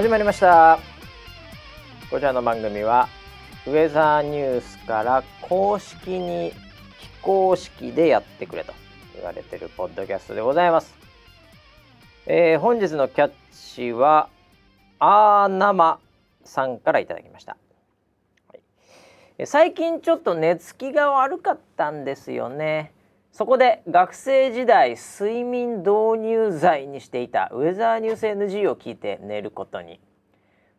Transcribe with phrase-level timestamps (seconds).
[0.00, 0.78] 始まりました。
[2.10, 3.06] こちらの番組は
[3.66, 6.54] ウェザーニュースから公式に
[6.98, 8.72] 非公式でやってくれと
[9.14, 10.94] 言われてるポッドキャストでございます、
[12.24, 13.30] えー本日のキャッ
[13.74, 14.30] チは
[14.98, 15.98] あーなま
[16.44, 17.58] さんからいただきました、
[18.48, 18.54] は
[19.38, 19.46] い。
[19.46, 22.94] 最近ちょっと寝つきが悪かったんですよね。
[23.40, 29.98] そこで学生時代睡眠導入剤にしていたウェザーニュース NG を聞いて寝ることに。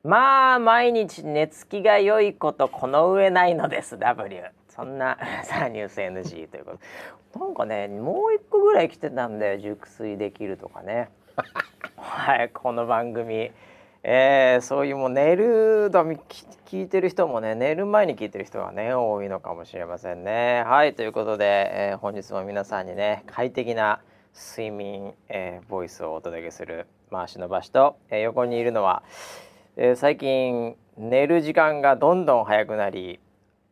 [0.03, 3.97] まあ毎日寝つきが良いことこの上ないのです。
[3.97, 6.77] W そんなウェザーニュース NG というこ
[7.33, 7.39] と。
[7.39, 9.57] なんかねもう一個ぐらい来てたんだよ。
[9.57, 11.09] 熟睡できるとかね。
[11.97, 13.49] はいこの番組。
[14.03, 16.17] えーそういうもう寝るだみ
[16.65, 20.63] 聞いてる人もね寝る前に聞いてる人がね多いのかもしれませんね。
[20.65, 21.45] はいということで、
[21.91, 24.01] えー本日も皆さんにね快適な
[24.33, 29.03] 睡眠、えーボイスをお届けする回しの場所と、え横にいるのは、
[29.75, 33.19] え最近寝る時間がどんどん早くなり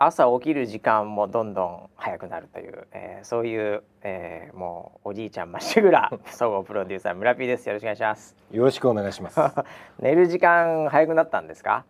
[0.02, 8.36] 朝起きる時間もどんどん早くなるという、えーそういう、えーもうおじいちゃんまっしぐら 総合プロデューサー村 P ですよろしくお願いします。
[8.50, 9.40] よろしくお願いします。
[10.00, 11.84] 寝る時間早くなったんですか？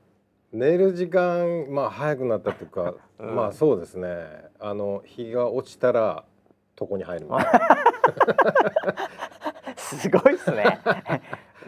[0.51, 4.25] 寝る時間まあ早くなったというか、 うんまあそうですね。
[4.59, 6.23] あの日が落ちたら
[6.81, 7.45] 床に入るみたい
[9.77, 10.79] すごいですね。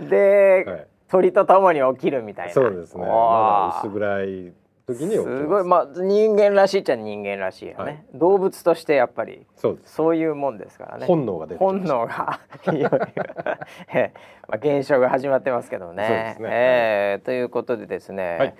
[0.09, 0.71] で、な。
[0.71, 0.87] はい。
[1.07, 2.53] 鳥とともに起きるみたいな。
[2.53, 3.03] そうですね。
[3.03, 4.53] おまーだ薄暗い
[4.93, 5.23] 時にす。
[5.23, 9.95] すごいまあ人間らしいっちゃ人間らしいよね、はい動物としてやっぱりそうです。
[9.95, 11.05] そういうもんですからね。
[11.05, 12.39] 本能が出て本能が
[12.71, 12.95] いよいま
[14.53, 16.05] あ現象が始まってますけどね。
[16.07, 18.55] そうですねええということでですね、はい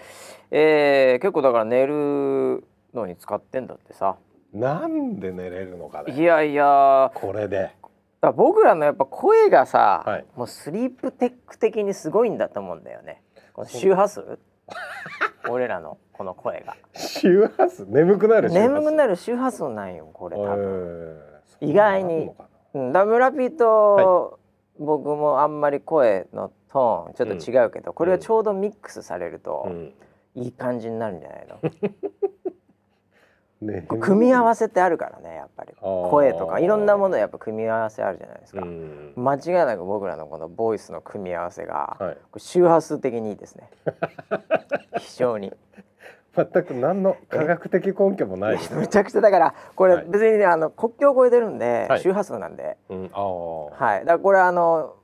[0.51, 2.63] ええ結構だから寝る
[2.93, 4.17] のに使ってんだってさ。
[4.53, 6.13] なんで寝れるのかね。
[6.13, 7.71] いやいやこれで。
[8.21, 13.21] ら僕らのやっぱ声がさ、はいもうスリープテック的にすごいんだと思うんだよね。
[13.53, 14.39] この周波数？
[15.49, 16.77] 俺らのこの声が。
[16.93, 18.69] 周波数眠くなる周波数。
[18.69, 19.09] 眠くなる。
[19.09, 20.55] る周波数なんよこれ多分。
[20.55, 21.31] えー
[21.63, 22.31] 意外に
[22.73, 24.39] ダムラピーと
[24.79, 29.93] 僕もあんまり声のトーンちょっと違うけど、これがちょうどミックスされるとなうん。
[30.35, 31.59] いい感じになるんじゃないの、
[33.99, 39.13] 組み合わせってあるからねやっぱり声とかいろんなものやっぱ組み合わせあるじゃないですか、うん。
[39.17, 43.69] 間違いなく僕らのこのボイスの組み合わせが、周波数的にいいですね
[44.97, 45.53] 非常に
[46.35, 48.57] 全く何の科学的根拠もない。
[48.57, 48.81] ですね。
[48.81, 50.05] むちゃくちゃだからこれはい。
[50.07, 52.01] 別にねあの国境を越えてるんで、はい。
[52.01, 53.09] 周波数なんで、うん。
[53.11, 54.95] はい、だからこれあの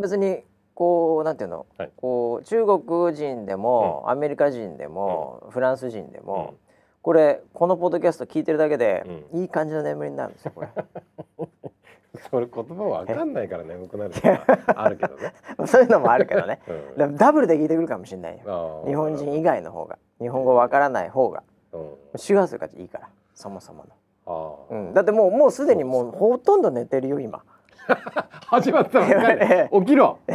[0.00, 0.42] 別に
[0.74, 1.90] こうなんていうの、はい。
[1.96, 6.54] こう中国人でも、アメリカ人でも、フランス人でも、
[7.00, 10.68] これこのポッドキャスト聞いてるだけで、いい感じの眠りになるんですよこれ
[12.30, 15.32] それ言葉わかんないから眠くなるのはあるけどね。
[15.66, 16.60] そういうのもあるけどね。
[16.96, 17.16] うん。
[17.16, 18.84] ダブルで聞いてくるかもしれないよ。
[18.86, 19.98] 日本人以外の方が。
[20.20, 21.42] 日本語わからない方が。
[21.72, 21.94] うん。
[22.16, 23.84] 周波数がいいからそもそも
[24.26, 27.42] あの、うん、だってもうもうすでにもうほとんど寝てるよ今。
[27.88, 29.38] ー始まったばっかり。
[29.42, 30.18] え起きろ。
[30.28, 30.32] い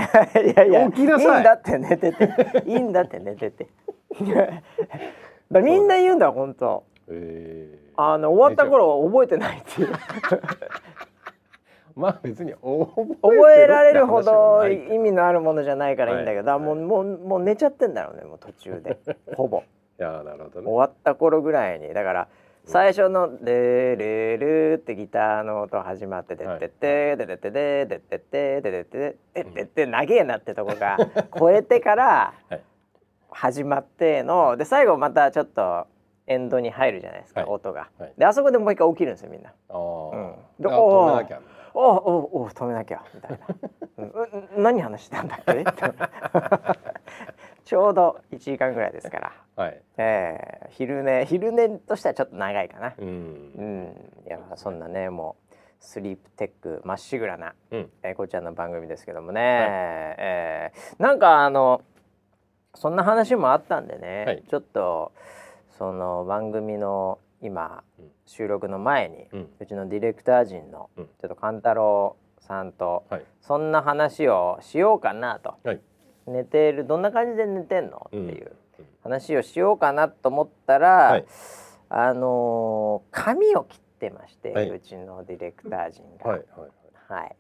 [0.56, 1.38] やいや起きなさい。
[1.38, 2.64] いんだって寝てて。
[2.66, 3.68] いいんだって寝てて。
[5.50, 6.84] だみんな言うんだ本当。
[7.08, 7.90] えー。
[8.02, 9.90] あの終わった頃覚えてないっていう
[12.00, 18.98] まあ別に覚覚えられるほど意味のあるものじゃないからいいんだけど、はいもうもうもう寝ちゃってんだろうねもう途中で
[19.36, 19.60] ほぼ
[20.00, 20.68] いやーなるほどね。
[20.68, 22.28] 終わった頃ぐらいにだから
[22.66, 30.98] 最初の「レレル」ってギターの音始まって「でってってででってででってってででってでってって長えなってとこが
[31.38, 32.62] 超えてからはい
[33.32, 35.86] 始まってので最後またちょっと
[36.28, 37.90] エンドに入るじゃないですか、はい音が。
[37.98, 39.52] はいであそこでもう一回起きるんですよみんな。
[39.70, 41.42] うんあ止めなきゃ。
[41.82, 43.38] おおお止めなきゃみたいな、
[43.98, 44.10] うん
[44.56, 45.64] うん、何話してたんだっけ？
[47.64, 49.82] ちょうど1時間ぐらいですから、はい。
[49.98, 52.88] えー、昼寝昼寝としてはちょっと長いかな。
[52.98, 53.00] う。
[53.02, 53.84] うん。
[53.84, 53.88] ん
[54.26, 57.90] いやそんなねもうスリープテックまっしぐらな、うん。
[58.04, 61.82] えー、こちらの番組ですけどもね、えーなんかあの
[62.74, 64.44] そんな話もあったんでね、はい。
[64.50, 65.12] ちょっと
[65.70, 69.50] その番組の今うん収録の前に、うん。
[69.60, 73.24] うちのディレクター陣のうんちょっと勘太郎さんとはい。
[73.42, 75.82] そんな話をしようかなとはい。
[76.28, 78.06] 寝てるどんな感じで寝てんの？
[78.08, 78.52] ってうんいう
[79.04, 81.26] 話をしようかなと思ったら、はい
[81.90, 86.30] あのー髪を切ってまして、はいうちのディレクター陣が。
[86.30, 86.40] はい。
[86.56, 87.22] はい。
[87.22, 87.36] はい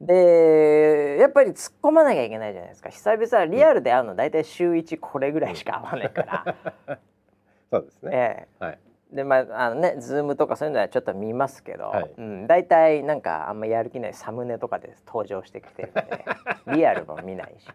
[0.00, 6.98] でやっぱり突っ込まなきゃいけないじゃないですか久々リアルで会うの大体週1これぐらいしか会わないから、
[7.70, 8.48] そうですね。
[8.60, 8.78] えはい。
[9.12, 12.10] えでまああのねズームとかそういうのはちょっと見ますけど、はい。
[12.16, 16.24] うん、大体なんかあんまやる気ないサムネとかで登場してきてるんで
[16.74, 17.68] リアルも見ないし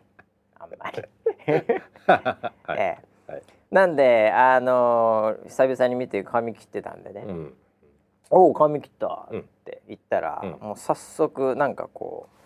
[0.60, 1.02] あんまり。
[1.02, 1.10] はい。
[2.80, 2.98] え
[3.28, 3.32] え。
[3.32, 3.44] はい。
[3.72, 7.24] なんであのー久々に見て髪切ってたんでね。
[7.28, 7.54] うん
[8.30, 9.40] 「おお髪切った」うん。
[9.40, 10.50] って言ったら、うん。
[10.60, 12.38] もう早速なんかこう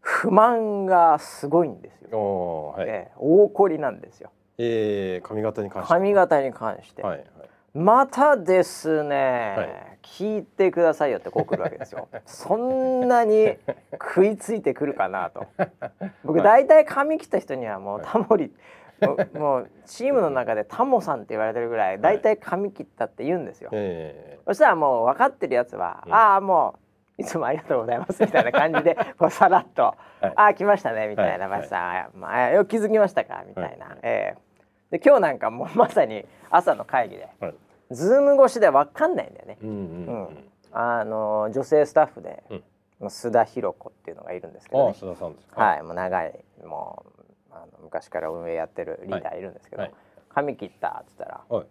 [0.00, 2.88] 不満がすごいんですよ、おーはい。
[2.88, 4.30] ええ大怒りなんですよ。
[4.56, 5.92] えー髪型に関して。
[5.92, 7.26] 髪型に関して、はいはい
[7.74, 9.98] またですね、はい。
[10.02, 12.08] 聞いてくださいよってこう来るわけですよ。
[12.26, 13.58] そんなに
[13.92, 15.46] 食いついてくるかなと。
[16.24, 16.66] 僕はい。
[16.66, 18.06] 大体髪切った人にはもうはい。
[18.06, 18.52] タモリ、
[19.00, 26.14] もうもうチームの中でタモさんって言われてるぐらい大体髪切ったって言うんですよ、えそしたらもう分かってるやつは「うん。
[26.14, 26.74] ああも
[27.18, 30.32] ういつもありがとうございます」みたいな感じでこうさらっと「はい。
[30.34, 31.62] ああ来ましたね」みたいな「はい。
[31.68, 33.98] さまあ、よく気づきましたか」みたいな、はい。
[34.02, 34.49] ええ
[34.90, 37.54] で今日なんかもう まさに朝の会議で、はい。
[37.92, 39.58] ズーム越しで分かんないんだよね。
[39.62, 40.26] ーうんうんうん。
[40.26, 40.50] うん。
[40.72, 42.64] あの女性スタッフで、うん。
[43.00, 45.60] まあ須田寛子っていうのがいるんですけど、ね、あ須田さんですか。
[45.62, 47.22] はい、もう長いもう
[47.52, 49.94] あの昔から運営やってるリーダーいるんですけど「はい。
[50.28, 51.66] 髪切った」っつったらはい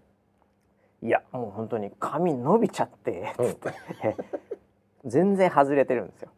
[1.07, 3.45] 「いやもう本当に髪伸びちゃって」うん。
[3.47, 3.73] つって、
[5.05, 6.29] 全然外れてるんですよ。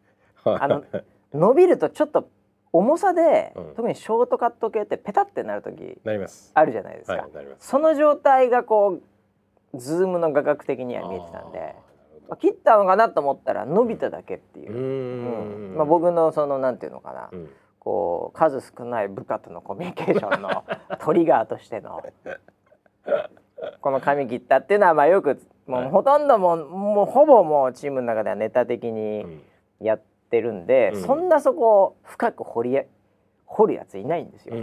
[0.44, 0.60] はい。
[0.60, 0.84] あの
[1.32, 2.28] 伸びるとちょっと
[2.72, 3.74] 重さで、うん。
[3.74, 6.50] 特にショートカット系ってペタってなる時なります。
[6.54, 9.00] あるじゃないですか、はいその状態がこ
[9.74, 11.74] うズームの画角的には見えてたんで
[12.28, 14.72] まあ切ったのかなと思ったら伸びただけっていう。
[14.72, 15.74] うん。
[15.74, 15.76] ん。
[15.76, 17.50] まあ、僕のそのなんていうのかな、うん。
[17.78, 20.64] こう数少ない部下とのコミュニケーションの
[21.00, 22.02] トリガーとしての
[23.80, 25.90] この髪切ったっていうのはまあよくもうはい。
[25.90, 29.42] ほとんどもうもうほぼもうチームの中ではネタ的うにん。
[29.80, 31.02] やってるんで、うん。
[31.02, 32.78] そんなそこを深く掘り
[33.44, 34.54] 掘るやついないんですよ。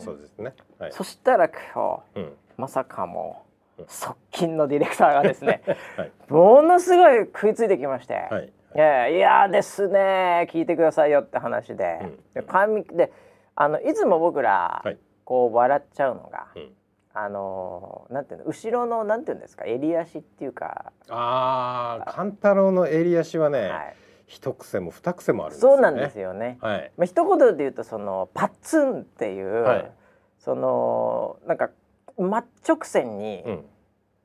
[0.00, 0.52] そうですね。
[0.78, 0.92] はい。
[0.92, 2.32] そしたら今日うん。
[2.56, 3.44] まさかも
[3.78, 3.84] うん。
[3.86, 5.62] 側近のディレクターがですね
[5.96, 6.12] はい。
[6.28, 8.14] ものすごい食いついてきまして。
[8.30, 8.52] はい。
[8.74, 12.16] いやいやですね聞いてくださいよって話で,、うん。
[12.34, 13.12] で髪で
[13.54, 14.98] あのいつも僕ら、はい。
[15.24, 16.74] こう笑っちゃうのが、うん。
[17.16, 23.96] あのなんていうの後ろのなんていうんですか襟足っていうか、ああ勘太郎の襟足はねはい、
[24.34, 25.76] 一癖も二癖もあるんですよね。
[25.76, 26.58] そうなんですよね。
[26.60, 26.92] はい。
[26.96, 29.92] まあ一言で言うとそのパッツンっていう、はい。
[30.38, 31.70] そのなんか
[32.18, 33.64] 真っ直線に、うん。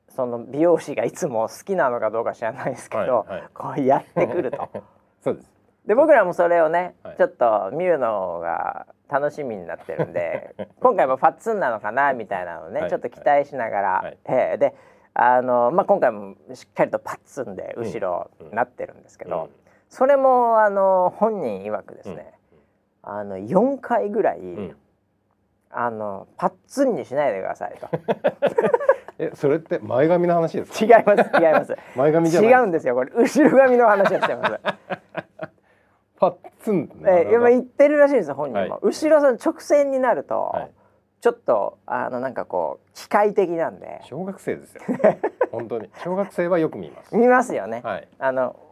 [0.08, 3.44] その美容師がいつも好きなのかどうか知らないですけど、はいはい。
[3.54, 4.68] こうやってくると。
[5.22, 5.52] そうです。
[5.86, 7.16] で僕らもそれをね、はい。
[7.16, 12.90] ちょっと見るのが楽しみになってるんで 今回もパッツンなのかなみたいなのをね、はい。
[12.90, 14.18] ちょっと期待しながら、はい。
[14.24, 14.58] ええ。
[14.58, 14.74] で
[15.14, 18.50] あの、まあ、今回もしっかりとパッツンで後ろうん。
[18.54, 19.59] なってるんですけど、うん
[19.90, 22.32] それもあの本人曰くですね、
[23.02, 24.76] あの4回ぐらい、ん。
[25.72, 27.88] あのパッツンにしないでくださいと。
[29.18, 30.98] えそれって前髪の話ですか？
[30.98, 31.76] 違います違います。
[31.94, 33.12] 前髪じゃ違うんですよこれ。
[33.14, 34.58] 後ろ髪の話をしてます。
[36.18, 38.80] パッツンえー、言ってるらしいんですよ本人も、はい。
[38.82, 40.70] 後ろさん直線になると、はい。
[41.20, 44.00] ちょっとあのなんかこう機械的なんで。
[44.02, 44.82] 小学生ですよ。
[45.52, 45.88] 本当に。
[46.02, 47.16] 小学生はよく見ます。
[47.16, 48.08] 見ますよね、はい。
[48.18, 48.69] あのお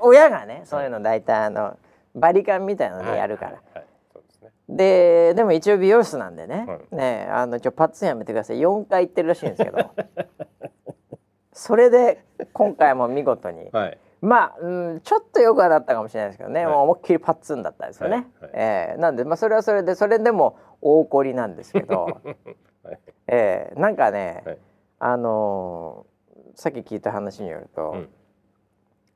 [0.00, 1.78] 親がねそういうの大体あの
[2.14, 3.62] バリカンみたいなのでやるから、はい。
[3.74, 3.86] はい。
[4.12, 4.50] そうですね。
[4.68, 6.96] ででも一応美容室なんでね、はい。
[6.96, 8.58] ねあのちょパッツンやめてください。
[8.58, 9.78] 4回言ってるらしいんですけど。
[11.52, 13.70] それで今回も見事に。
[13.72, 13.98] はい。
[14.22, 16.74] まあ、うん、ちょっとよくはなったかもしれないですけどね、はい。
[16.74, 18.16] もう思いっきりパッツンだったですよね。
[18.16, 18.24] はい。
[18.42, 18.50] はい。
[18.54, 22.04] えーなんで、まあ、それはそれでそれでも大怒りなんですけど、
[22.82, 22.98] はい。
[23.28, 24.58] えーなんかね、はい。
[24.98, 26.16] あのー
[26.58, 28.08] さっき聞いた話によると、うん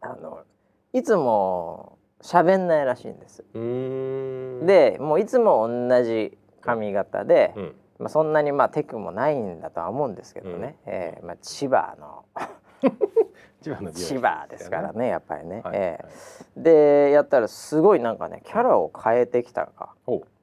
[0.00, 0.40] あの
[0.92, 3.44] いつも喋んないらしいんです。
[4.66, 7.74] でもういつも同じ髪型で、うん。
[8.00, 12.24] まあ、そんなにまあテクもないんだとは思うんですけどね、えーまあ、千葉の
[13.60, 15.60] 千葉ですからねやっぱりね。
[15.62, 19.94] はいえーでやったらすごいなんかねキャラを変えてきたか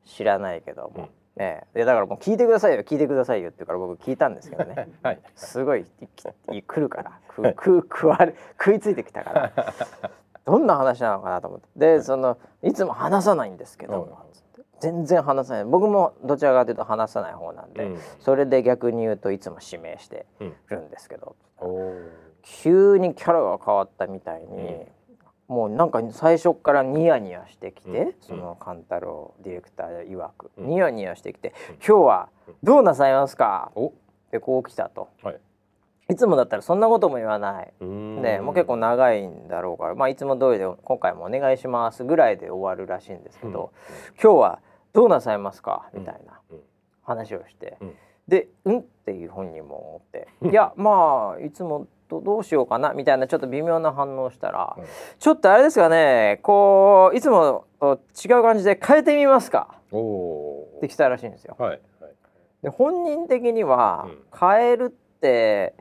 [0.06, 2.84] 知らないけども、うんねでだからもう聞いてくださいよ。
[2.84, 4.90] 聞いてくださいよって言うから僕聞いたんですけどね。
[5.04, 5.20] はい。
[5.36, 5.86] すごい
[6.50, 7.12] き来るから。
[7.28, 9.52] くく食われ食いついてきたから。
[10.46, 11.68] どんな話なのかなと思って。
[11.76, 14.18] でそのいつも話さないんですけど、
[14.80, 15.66] 全然話さない。
[15.66, 17.98] 僕もどちらかというと話さない方なんで、うん。
[18.20, 20.56] それで逆に言うといつも指名してうん。
[20.70, 22.10] るんですけど、おー。
[22.44, 24.88] 急にキャラが変わったみたいに、
[25.48, 28.16] もうなんか最初からニヤニヤしてきて、うん。
[28.22, 30.68] その勘太郎ディレクター曰く、うん。
[30.68, 31.54] ニヤニヤしてきて
[31.88, 32.30] 「今日は
[32.64, 33.90] どうなさいますか?」お。
[33.90, 33.92] っ
[34.32, 35.08] てこう来たと。
[35.24, 35.40] はい。
[36.10, 37.74] いつもだったらそんなことも言わない。
[37.82, 43.72] ね、もう結構長いんだろうから、まあ、いつも通りで今回もお願いしますぐらいで終わるらしいんですけど、
[44.22, 44.60] 今日は
[44.94, 45.90] どうなさいますか？
[45.94, 46.60] みたいなうん。
[47.04, 47.96] 話をして、うん。
[48.28, 54.86] で「うん?」っていう本人も思って「いやまあいつもとどうしようかな」みたいなちょっと微妙な反応をしたら、うん。
[55.20, 59.76] ちょっとあれですかねこういつもと違う感じで変えてみますか？
[59.92, 61.56] ってきたらしいんですよ。
[61.60, 61.80] はいはい。
[62.64, 64.24] で本人的にはうん。
[64.40, 65.76] 変えるって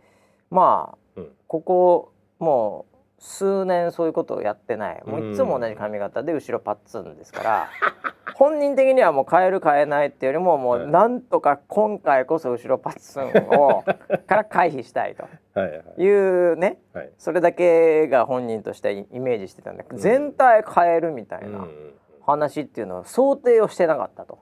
[0.50, 1.32] まあうん。
[1.46, 5.02] ここもう数年そういうことをやってない。
[5.06, 7.68] もういつもうん同じ髪型で後ろパッツンですから
[8.38, 10.82] 本人的にはもう変える変えないっていうよりももはい。
[10.82, 13.24] うなんとか今回こそ後ろパッツン
[13.58, 13.82] を
[14.26, 15.24] から回避したいと。
[15.58, 17.10] はいうねはい。
[17.16, 19.96] それだけが本人としてイイメージしてたんでうん。
[19.96, 21.94] 全体変えるみたいなうん
[22.26, 24.40] 話っていうのを想定をしてなかったと。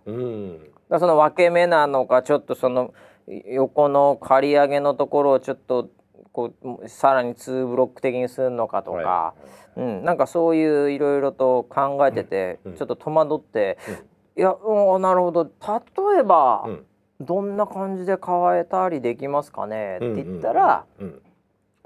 [0.99, 2.93] その分け目なのかちょっとその
[3.29, 5.89] 横の刈り上げのところをちょっと
[6.35, 9.35] こうさらに2ブロック的にするのかとか、は
[9.77, 12.73] うん、なんかそういういろいろと考えてて、うん。
[12.73, 12.77] うん。
[12.79, 13.79] ちょっと戸惑って、
[14.37, 15.45] いや、うん、なるほど。
[15.45, 15.51] 例
[16.19, 16.87] えば、いうん。
[17.21, 19.99] どんな感じで変えたりできますかね？
[19.99, 21.07] って言ったら、うん。
[21.07, 21.23] うん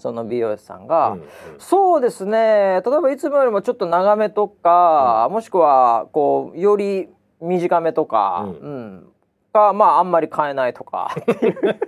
[0.00, 1.28] その美容師さんが、うんうん。
[1.58, 2.82] そうですね。
[2.86, 7.08] 例えばいつもよりもちょっと長めとか、もしくはこうより
[7.40, 8.96] 短めとか、ううん。
[8.98, 9.12] ん
[9.52, 11.78] かまああんまり変えないとか っていうで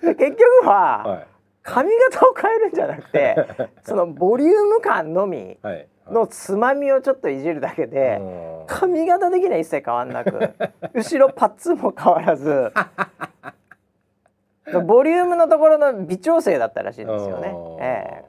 [0.00, 1.26] 結局は、はい。
[1.62, 3.36] 髪型を変えるんじゃなくて
[3.84, 5.86] そのボリューム感のみはい。
[6.10, 10.54] のつまみをちょっといじるだけで、うん髪型的には一切変わんなく
[10.94, 12.72] 後ろパッツンも変わらず
[14.86, 17.54] ボリュームのところの微調整だったらしいんですよね。
[17.80, 18.24] ええ。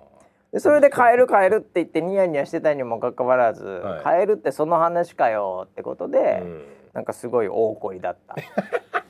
[0.54, 4.04] でそれで変える変えるって言ってニヤニヤしてたにもかかわらず、はい。
[4.04, 6.66] 変えるってその話かよってことで、うん。
[6.94, 8.36] なんかすごい大怒りだった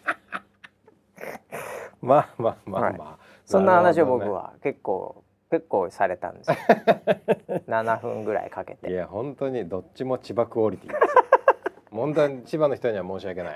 [2.01, 2.97] まあまあまあはい。
[2.97, 6.57] まあそんな話を僕は結構結構されたんですよ。
[7.67, 8.89] 7分ぐらいかけて。
[8.89, 11.23] いや本当にどっちも千葉クオリティですよ。
[11.91, 13.55] 問題千葉の人には申し訳ない。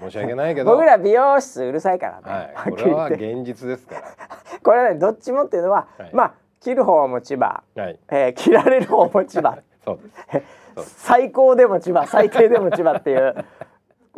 [0.00, 0.70] 申し訳ないけど。
[0.70, 2.70] 僕ら美容室うるさいからね、はい。
[2.70, 3.96] これは現実ですか
[4.62, 6.10] これねどっちもっていうのは、はい。
[6.12, 7.98] まあ切る方も千葉、らはい。
[8.10, 9.58] えー切られる方も千葉。
[9.84, 10.00] そう
[10.32, 11.04] です。
[11.04, 13.34] 最高でも千葉最低でも千葉っていう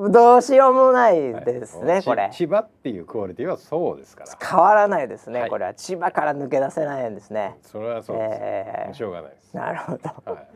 [0.08, 2.02] どうしようもないですね、はい。
[2.02, 2.30] これ。
[2.32, 4.38] ち千葉っていうクオリティはそうですから。
[4.40, 5.50] 変わらないですね、はい。
[5.50, 7.58] これは千葉から抜け出せないんですね。
[7.62, 8.94] それはそうです、えー。
[8.94, 10.32] しょうがないです、なるほど。
[10.32, 10.48] はい、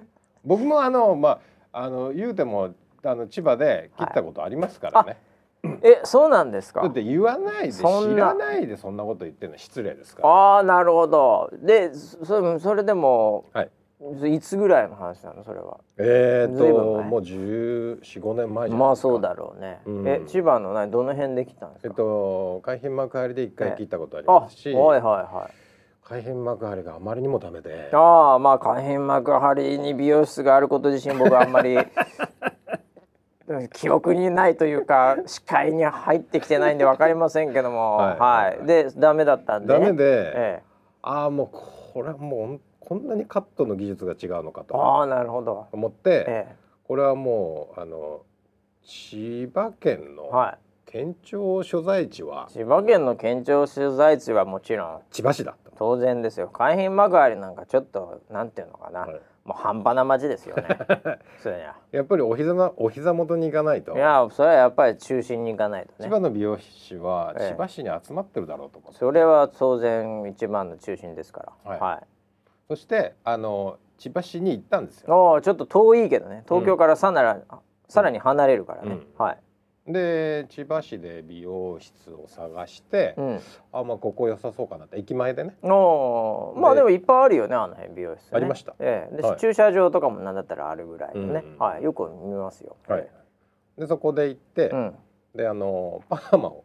[0.44, 1.40] 僕もあのま
[1.72, 2.74] ああの言うても
[3.04, 5.18] あの千葉で切ったことありますからね、
[5.82, 6.80] えそうなんですか？
[6.80, 10.28] だって言わないで知らないでそんなこと言ってるのは失礼ですから。
[10.28, 11.50] ああなるほど。
[11.52, 13.70] でそそれでもはい
[14.26, 15.78] いつぐらいの話なのそれは？
[15.96, 16.64] えー、と
[17.02, 20.06] もう1415年前じゃなまあそうだろうね、うん。
[20.06, 25.54] え千葉の何どの辺で来たんですえっか、と海浜幕張で一回切ったことありあますし、はいはいはい。
[26.02, 27.88] 海浜幕張があまりにもダメで。
[27.92, 31.76] ああまあ海浜幕張に美容室があること自身僕はあんまり
[33.48, 37.96] う ん記憶にないというか視界に入ってきてないんで分かりませんけども。
[37.96, 40.62] はいはい、でダメだったんでダメで、ええ、
[41.00, 48.22] ああもうこれはもうこんなにカットの技術が違うのかとああなるほど、思って、えこれはもうあの
[48.82, 55.00] 千葉県え、のは県庁所在地はい千葉県の県庁所在地はもちろん。
[55.10, 56.48] 千葉市だった当然ですよ。
[56.48, 59.20] 海浜幕張なんかちょっとなんていうのかな、はい。
[59.44, 60.68] もう半端な町ですよね。
[61.92, 62.02] や。
[62.02, 63.94] っぱりお膝なお膝元に行かないと。
[63.96, 65.94] いやそれはやっぱり中心に行かないとね。
[65.98, 67.48] 千葉の美容師はええ。
[67.50, 71.72] 千葉市に集まってるだろうと思って、それは当然一番の中心ですから。
[71.72, 71.80] はい。
[71.80, 72.13] はい
[72.68, 75.40] そしてあの千葉市に行ったんですよ。
[75.42, 76.42] ちょっと遠いけどね。
[76.48, 77.42] 東京からさら,、に
[77.88, 79.06] さらに離れるからね、うん。
[79.16, 79.36] は
[79.86, 83.40] い、で千葉市で美容室を探して、うん、
[83.72, 85.56] あまあここ良さそうかなって駅前でね。
[85.62, 88.74] おーまあででもいっぱいあるよねあの辺美容室、ね、ありました。
[88.80, 89.16] ええ。
[89.16, 89.38] で、はい。
[89.38, 91.58] 駐車場とかもなんだったらあるぐらいのね、うん。
[91.58, 91.82] はい。
[91.82, 92.76] よく見ますよ。
[92.88, 93.08] はい。
[93.78, 94.94] でそこで行って、うん、
[95.34, 96.63] であのパーマを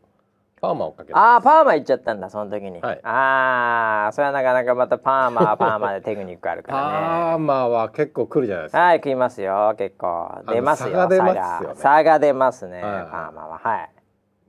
[0.61, 8.79] パーマをかけてああパーマ行っちゃったんだその時に、はいああそれはなかなかまたパーマは パーマでテクニックあるからねパーマは結構来るじゃないですか。
[8.79, 10.43] はい、来ますよ、結構。
[10.47, 13.57] 出ますよ、差が出ますよね差が出ますね、はいパーマは。
[13.57, 13.89] はい。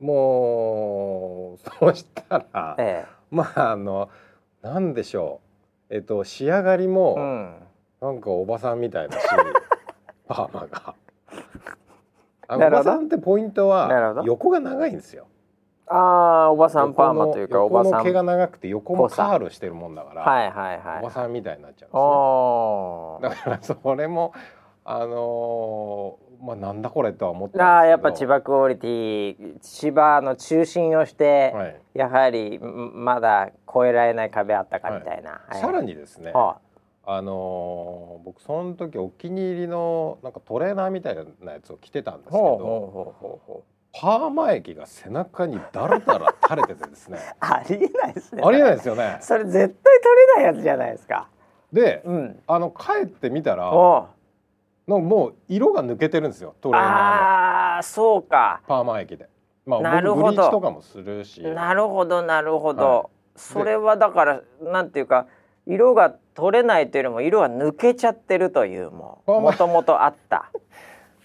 [0.00, 4.08] もうそうしたら、えまああの
[4.62, 5.40] なんでしょ
[5.90, 6.88] うえっと仕上がりえ。
[6.88, 7.54] も、うん。
[8.00, 9.26] なんかおばさんみたいだし
[10.26, 10.94] パーマが。
[12.48, 15.26] おばさんってポイントは横が長いんですよ。
[15.92, 18.04] ああ、おばさんパーマというか、おばさん。
[18.04, 21.10] 毛がはい長くて横もカールしてるもんだから、はいはいおば。
[21.10, 23.50] さんみたいになっちゃうんですね。
[23.50, 24.32] だからそれも
[24.84, 27.64] あのーまあなんだこれとは思ったんですけど。
[27.64, 31.80] ああ、やっぱ千葉クオリティ、千葉の中心をして、はい。
[31.94, 35.42] やはりんまだ越えられない壁あったかみたいな。
[35.48, 36.30] はいさらにですね。
[36.32, 36.58] は
[37.04, 42.30] あのー僕その時お気に入りのなんかトレーナーみたいなやつを着てたんですい。
[42.30, 48.42] けどパーマ液が背中にだらだら垂れててですね ありえないですね。
[48.44, 49.18] ありえないですよね。
[49.20, 51.28] それ絶対取れないやつじゃないですか。
[51.72, 52.42] でうん。
[52.46, 54.08] あの帰ってみたらお
[54.88, 59.28] のもう色が抜けてるんですよトレーナーのああそうかパーマ液で。
[59.66, 61.42] まあなるほど僕ブリーチとかもするし。
[61.42, 63.06] なるほどなるほど、はい
[63.40, 65.26] それはだからなんていうか
[65.66, 70.50] 色が取れないというよりも色が抜けちゃってるというももともとあった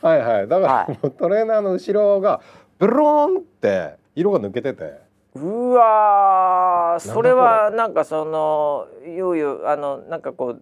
[0.01, 0.47] はいはい。
[0.47, 2.41] だから、はいトレーナーの後ろが
[2.77, 5.05] ブローンって色が抜けてて。
[5.35, 10.61] うわそれはなんかそのいよいよあのなんかこう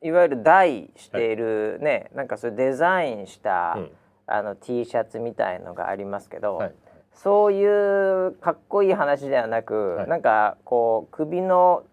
[0.00, 3.90] いわゆる台しているね、なんかそういうデザインした、うん
[4.26, 6.74] あの T シャツみたいのがありますけど、はい。
[7.12, 7.62] そうい
[8.28, 11.84] うかっこいい話ではなく、はいなんかこう首の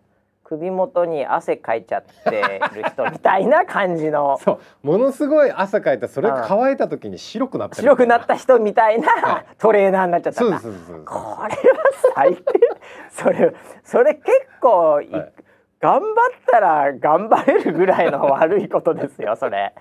[0.52, 4.38] 首元に汗かいちゃってる人みたいな感じの。
[4.44, 4.88] そう。
[4.88, 6.44] ものすごい汗かいてそれうん。
[6.46, 9.46] 乾いた時に白くなってる白くなった人みたいはない。
[9.58, 11.50] トレーナーになっちゃったこれは
[12.16, 12.44] 最低。
[13.12, 15.34] それそれ結構い、はい
[15.82, 16.04] 頑張っ
[16.46, 19.74] たら頑張れるぐらいの悪いことですよそれ。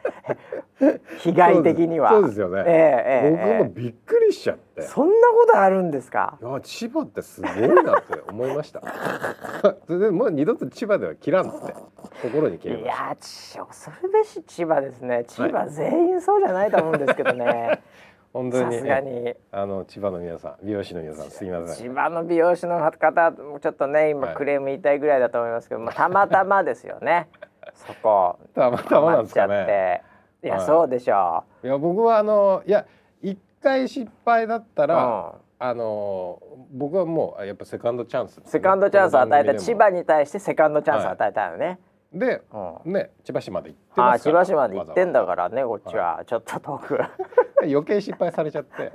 [1.19, 2.09] 被害的には。
[2.11, 4.62] そうですよね、ええええ僕もびっくりしちゃって。
[4.80, 6.38] ええそんなことあるんですか？
[6.40, 8.80] いや千葉ってすごいなって思いました。
[9.87, 11.75] それでもう二度と千葉では切らんって
[12.23, 13.04] 心に決めいました。
[13.09, 15.25] やち恐るべし千葉ですね。
[15.26, 17.83] 千葉全員そうじゃないと思うんですけどね、
[18.32, 18.75] 本当に。
[18.76, 19.34] さすがに。
[19.50, 21.76] あの千葉の皆さん美容師の皆さんすいません。
[21.76, 24.37] 千葉の美容師の方もちょっとね今はい。
[24.37, 27.28] クレーム言いたいぐらいだと思いますけど、まあ、たまたまですよね。
[27.75, 28.38] そこ。
[28.54, 30.02] たまたまなんですかね。
[30.42, 30.46] て。
[30.46, 30.66] いや、はい。
[30.66, 32.87] そうでしょいや僕はあのいや
[33.20, 35.32] 一回失敗だったう、ら、うん。
[35.62, 36.40] あの
[36.73, 38.38] 僕はもうやっぱセカンドチャンス。
[38.38, 41.78] ね、セカンドチャンスを与えた千葉に対してセカンドチャンスを与えたよね、
[42.14, 42.40] で
[42.84, 42.93] うん。
[42.93, 46.99] ね千葉市まで行ってあ千葉市まで行ってんだからねこっちは、ちょっと遠く
[47.66, 48.92] 余計失敗されちゃって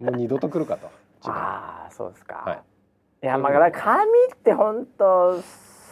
[0.00, 0.90] もう二度と来るかと
[1.24, 3.26] ああそうですか、はい。
[3.26, 5.40] い、やまあだから髪って本当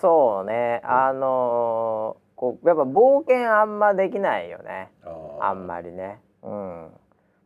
[0.00, 4.88] そうね、あのーこうやっぱ冒険あんまできないよね。
[5.04, 6.20] ああんまりね。
[6.42, 6.88] うん。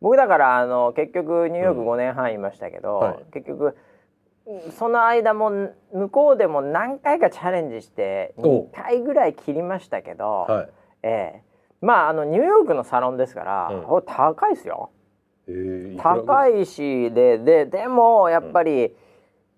[0.00, 3.24] 僕だからあの結局ニューヨーク5年半いましたけど、はい。
[3.33, 3.76] 結局
[4.78, 5.50] その間も
[5.92, 8.68] 向こうでも何回かチャレンジしてお。
[8.70, 10.68] 2回ぐらい切りましたけど、はい。
[11.02, 11.42] ええ
[11.85, 14.03] まああのニューヨークのサロンですから、うん。
[14.07, 14.90] 高いですよ。
[15.47, 16.62] えー、高い？
[16.62, 18.94] いしでででもやっぱり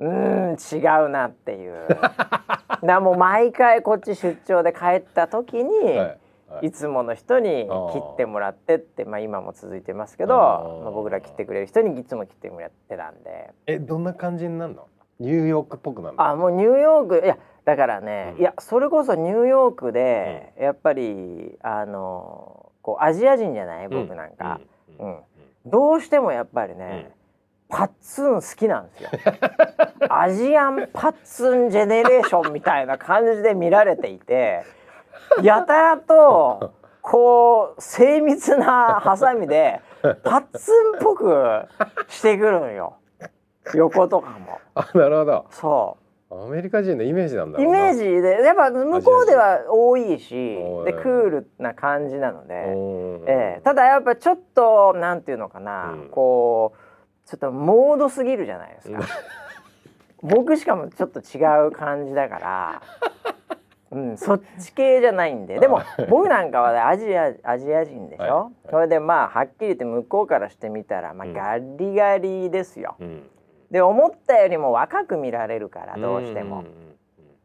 [0.00, 0.06] うー
[0.50, 1.86] ん違うなっていう。
[2.84, 6.66] だもう毎回こっち出張で帰った時に、はいはい。
[6.66, 13.50] いつもの人に切ってもらってってまあ今も続いてますけどまあ、僕ら切ってくれる人にいつも切ってもらってたんで。
[13.66, 14.86] えどんな感じになるの？
[15.18, 16.26] ニューヨークっぽくなるの？
[16.26, 18.40] あもうニューヨークいやだからね、うん。
[18.40, 23.88] いやそれこそニューヨークで、やっぱりあのこうアジア人じゃない？
[23.88, 24.60] 僕なんか、
[24.98, 25.08] うん。
[25.08, 25.18] うん。
[25.66, 27.10] どうしてもやっぱりね、
[27.68, 29.10] パッツン好きなんですよ。
[30.08, 34.62] アジアンパッツンジェネレーションみたいな感じで見られていて
[35.42, 39.80] やたらとこう精密なハサミで
[40.22, 41.62] パッツンっぽく
[42.06, 42.94] してくるのよ。
[43.74, 44.60] 横とかも。
[44.76, 45.46] あなるほど。
[45.50, 45.96] そ
[46.28, 50.30] アメリカ人のイメージなんだうイメージでやっぱ向こうでは多いし
[50.84, 52.54] でクールな感じなので。
[53.28, 56.08] ええ、たただやっぱちょっとなんていうのかな、うん。
[56.10, 59.00] こうちょっとモードすぎるじゃないですか、
[60.20, 62.82] 僕しかもちょっと違う感じだから、
[63.92, 65.60] うん、そっち系じゃないんで。
[65.60, 68.32] でも僕なんかはねアジアアジア人でしょ、はい。
[68.32, 68.70] はい。
[68.70, 71.34] それでまあはっきり言って向こうからしてみたら、まあ、うん。
[71.34, 73.30] ガリガリですよ、うん
[73.70, 76.70] で思ったよりも若く見られるからどうしても、んんん。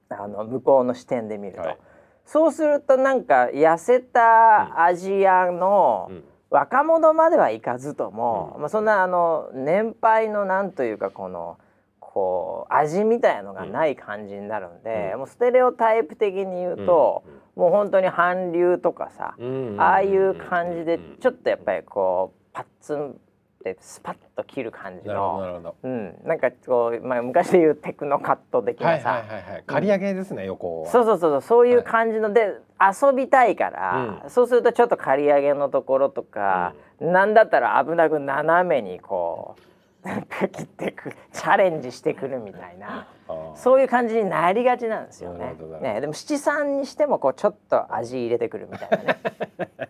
[0.09, 1.77] あの向こうの視点で見ると、はい。
[2.25, 6.23] そうするとなんか痩せたアジアの、うん。
[6.49, 8.61] 若者まではいかずとも、うん。
[8.61, 11.57] まあ、そんなあの年配のなんというかこの
[11.99, 15.19] こう味みたいのがない感じになるんで、うん。
[15.19, 17.23] もうステレオタイプ的に言うと、
[17.55, 23.19] もう本当に韓流とかさ、うんああいう感じでちょっとやっぱりりこうパッツン
[23.61, 25.75] ってスパッと切る感じの。
[25.83, 31.41] うん、なんかこう、まあ、昔で言うテクノカット的はないさ、はいはいはい刈り上げですね横はそうそうそうそう。
[31.41, 39.55] そういう感じので、遊びたいから、うそうするとちょっと刈り上げのところとか、なんだったら危なく斜めにこ
[40.03, 43.07] うなんか切ってくチャレンジしてくるみたいな。
[43.55, 45.55] そういう感じになりがちなんですよね。
[45.81, 46.01] ね。
[46.01, 49.17] でも七三にしてもこうちょっと味入れてくるみたいなね。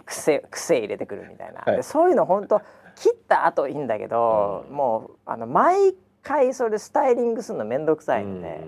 [0.05, 1.77] 癖癖入れてくるみたいな、はい。
[1.77, 2.61] でそういうの本当
[3.01, 4.75] 切った後いいんだけど、うん。
[4.75, 8.61] もうあの毎回それスタイリングするの面倒くさいんで。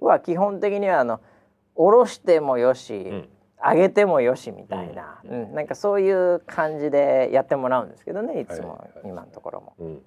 [0.00, 1.20] は基本的にはあの
[1.74, 3.28] 下ろしてもよし、ん。
[3.62, 5.54] 上げてもよしみたいな、うん。
[5.54, 9.74] なんかそういう感じでやってもらうんですけどねいつも、今のところも。
[9.78, 9.86] うん。
[9.86, 10.02] うん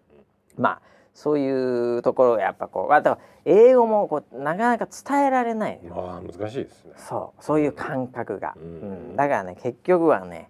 [0.57, 0.81] まあ
[1.13, 6.93] そういうところがやっぱこうあと英語もこうなかなか伝えられないまあ難しいですね。
[6.97, 9.15] そうそういう感覚が、ううんん。
[9.15, 10.49] だからね結局はね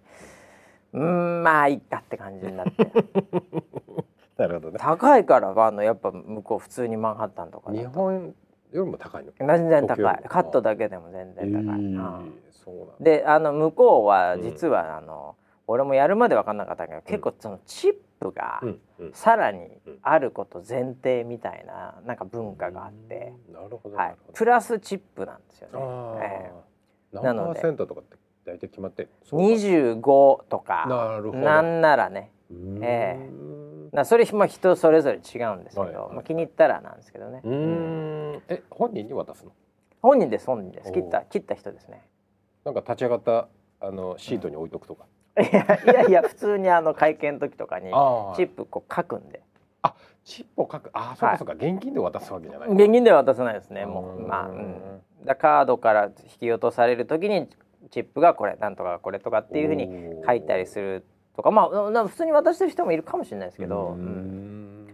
[0.94, 2.90] うんまあいいかって感じになって。
[4.38, 4.78] なるほどね。
[4.80, 8.34] 高いからあのやっぱ向こう普通にマンハッタンとか日本
[8.72, 10.22] よりも高いの全然高い。
[10.28, 12.94] カットだけでも全然高い、えうんーそうなんだ。
[13.00, 14.42] であの向こうはうん。
[14.42, 19.12] 実はあの、俺もやるまで分かんなかったけど結構そのチップがうんうん。
[19.12, 19.68] さらに
[20.02, 23.96] あること前提みたいななんか文化があって、なるほど
[24.32, 26.52] プラスチップなんですよね。
[27.12, 29.46] えな何パーセントとかって大体決まってるそうか。
[29.46, 30.86] 25とか。
[30.88, 31.38] なるほど。
[31.38, 32.30] なんならね。
[32.50, 32.80] うーん。
[32.82, 33.30] え
[33.92, 37.52] なそれまあ人それぞれ違うんですけど、はいはいまあ、気に入ったらなんですけどね、うー
[38.38, 38.42] ん。
[38.48, 39.52] え本人に渡すの？
[40.02, 40.92] 本人です本人です。
[40.92, 42.02] 切った切った人ですね。
[42.64, 43.48] なんか立ち上がった
[43.80, 45.06] あのシートに置いとくとか、
[45.40, 49.42] いやいやいや普通にあの会見の時とかにああチップこう書くんで。
[50.24, 50.90] チップを書く。
[50.94, 52.70] ああそうかそうか、現金で渡すわけじゃない。
[52.70, 54.22] 現金では渡さないですねもう。
[54.22, 57.46] うんまあ、うん、だカードから引き落とされる時に
[57.90, 59.88] チップがこれなんとかこれとかっていうふうに
[60.26, 61.04] 書いたりする
[61.36, 64.88] とかまあな普通に渡してる人もいるかもしれないですけど、うん。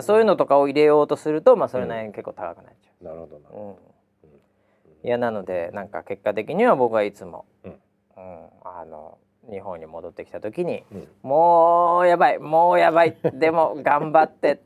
[0.00, 3.48] そういうのとかを入れようとするとまあそれなりに結構高くなっちゃなるほどな。
[3.50, 5.06] う、うん。
[5.06, 7.70] いやなのでなんか結果的には僕はいつも、うん。
[7.72, 9.18] うんあの
[9.50, 11.08] 日本に戻ってきた時にうん。
[11.22, 14.60] もうやばいもうやばいでも 頑張って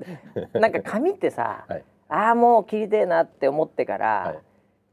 [0.52, 1.84] なんか紙ってさ、はい。
[2.08, 4.38] ああもう切りてえなって思ってから、はい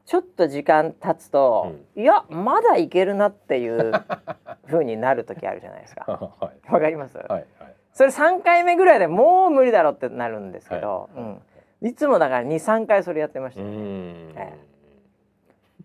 [0.05, 3.93] ちょっと時間経つと、いやまだいけるなっていう
[4.67, 6.03] 風になる時あるじゃないですか。
[6.39, 6.71] はい。
[6.71, 7.45] わかります、はいはい。
[7.93, 11.41] それ3回目ぐらいでもう無理だろってなるんですけど、うん、
[11.81, 14.37] いつもだから23回それやってましたうーよ、ん。
[14.37, 14.53] え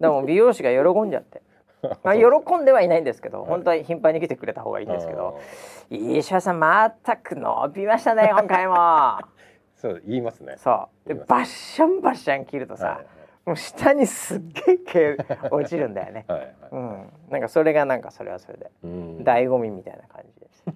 [0.00, 1.42] でも美容師が喜んじゃって。
[2.02, 5.38] まあ、喜んではいないんですけど、本当は頻繁に来てくれた方がいいんですけど
[5.90, 8.74] 「石橋さんまったく伸びましたね今回も」
[9.76, 10.54] そう言いますね。
[10.56, 11.08] そう。
[11.08, 13.02] でバッシャンバッシャン切るとさ、
[13.48, 15.16] もう下にすっげえ毛
[15.50, 16.26] 落ちるんだよね。
[16.28, 16.48] はいはい。
[16.48, 18.70] はいうん、なんかそれがなんかそれはそれで。
[18.84, 19.16] うん。
[19.20, 20.64] 醍醐味みたいな感じです。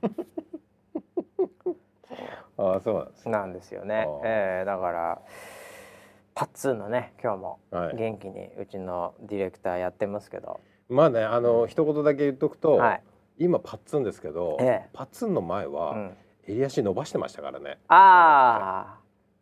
[2.57, 3.33] ああそうなんですね。
[3.33, 4.09] なんですよね。
[4.25, 5.21] えーだから
[6.35, 7.97] パッツンのね今日もはい。
[7.97, 13.03] 元気にうちのディレクターやってますけど、まあねあの一言だけ言っとくと、はい。
[13.37, 14.87] 今パッツンですけど、ええ。
[14.95, 16.17] パッツンの前うはん、
[16.49, 17.79] 襟足伸ばしてましたからね。
[17.89, 19.01] ああ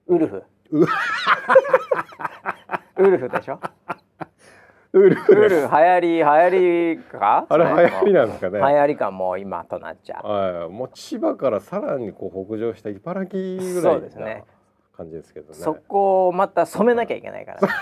[0.08, 0.42] ウルフ。
[3.00, 3.58] うウルフでしょ？
[4.92, 7.46] ウルフウルフ流行り流行りか？
[7.48, 8.58] あれ流行りななんですかね？
[8.58, 10.26] 流行りかもう今となっちゃう。
[10.26, 14.44] はい、もう千葉からさらにこう北上した茨城ぐらそいうなですね
[14.96, 15.54] 感じですけどね。
[15.54, 17.68] そこをまた染めなきゃいけないから、ね。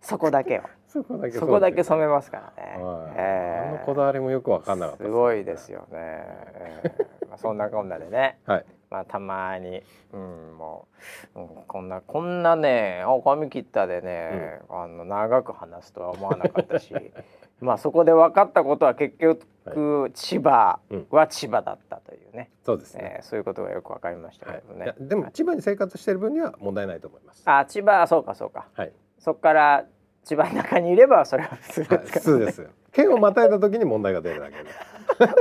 [0.00, 0.62] そこだけを。
[0.86, 2.80] そこだけそこだけ染めますからね。
[2.80, 5.96] はいえーあのこだわりもよくわかんなかったすごいですよね。
[5.96, 8.64] えーまあそんなこんなでね、はい。
[8.94, 10.86] まあたまに、うん、も
[11.34, 16.94] う、うん、こんなこんなね、あ髪切ったでね、あの長く話すとは思わなかったし、
[17.60, 20.78] まあそこで分かったことは結局、千葉
[21.10, 23.16] は千葉だったというね、そうですね。
[23.16, 24.78] えーそういうことがよく分かりましたはいけども。
[24.78, 24.84] ね。
[24.84, 27.42] いやでも千葉に生活してる分には問題ないと思います。
[27.46, 28.68] あ、千葉そうかそうか。
[28.74, 28.92] はい。
[29.18, 29.86] そこから
[30.22, 32.68] 千葉の中にいればそれは普通はいですから、普通ですよ。
[32.92, 34.70] 県をまたいだ時に問題が出るだけで。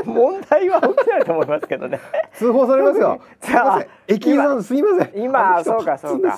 [0.06, 2.00] 問題は起きないと思いますけどね。
[2.34, 3.22] 通報されますよ。
[3.42, 3.90] すいません。
[4.08, 5.24] 駅員さんすいません。
[5.24, 6.38] 今そうかそうか。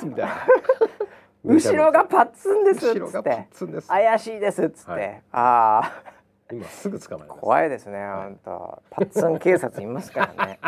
[1.44, 3.48] 後ろがパッツンですっって。
[3.88, 6.16] 怪しいですっつって、はいああ
[6.52, 7.42] 今すぐ捕まえます。
[7.42, 10.60] 怖いですね本当パッツン警察いますからね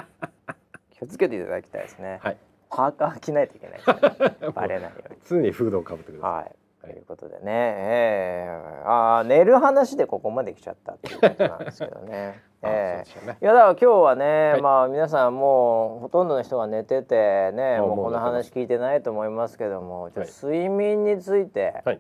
[0.98, 2.38] 気をつけていただきたいですね、はい。
[2.70, 6.32] パーカー着ないといけないね バレないように常にフードをかぶってください。
[6.34, 12.42] はいということでね、えー、ああ寝る話でここまで来ちゃったっていうことなんですけどね。
[12.62, 13.38] あえそうですよね。
[13.42, 14.62] ーいやだから今日はね、はい。
[14.62, 22.00] まあ皆さんもうほとんどの人が寝ててねあもうこの話聞いてないと思いますけどもちょっはいと睡眠について、はい。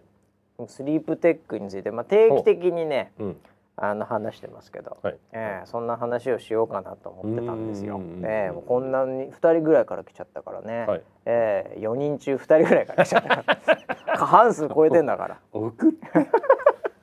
[0.66, 3.42] スリープテックについて、まあ、定期的にねうん。
[3.80, 5.18] あの話してますけど、はい。
[5.34, 8.00] えーそんな話をしようかなと思ってたんですよう。
[8.00, 11.02] んえーこんなに2人ぐらいから来ちゃったからね、はい。
[11.26, 16.08] えー、4人中2人ぐらいから来ちゃったから 過半数超えてんだから送って。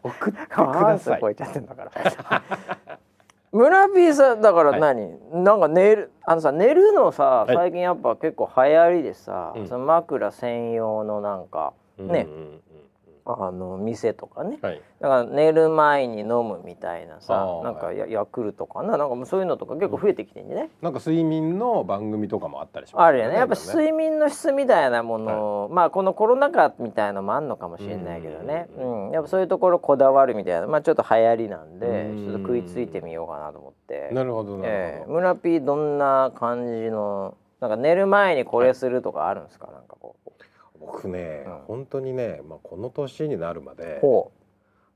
[0.02, 0.98] 送ってく 過半。
[0.98, 1.90] 数超えちゃってんだから。
[3.54, 12.60] 村 P さんだから何、なんか寝るあのさ寝るのさはい最近やっぱ結構流行りでさ、うんその枕専用のなんかねうんうんうん
[13.26, 14.58] あの店とかね。
[14.62, 14.68] うん。
[14.68, 14.82] はい。
[15.00, 17.98] だから寝る前に飲むみたいなさなんかはい。
[17.98, 18.96] ヤヤクルトかな？
[18.98, 23.36] なんかもうそういうのとか結構増えてきてんじゃね、なんか睡眠の番組とかもあったりしますあるよね。
[23.36, 32.24] やっぱ今睡眠の質みたいなもの、まあこのコロナ禍みたいのもあんのかもしれないけどね、ううんやっぱそういうところこだわるみたいなまあちょっと流行りなんでうん。
[32.24, 35.12] ちょっと食いついてみようかなと思って、なるほどなええるほど。
[35.14, 40.23] 村 P どんな感じのなんか寝る前にこれするとかあるんですか、なんかこう
[40.86, 41.58] 僕ねうん。
[41.66, 44.32] 本当にねまあこの年になるまでほ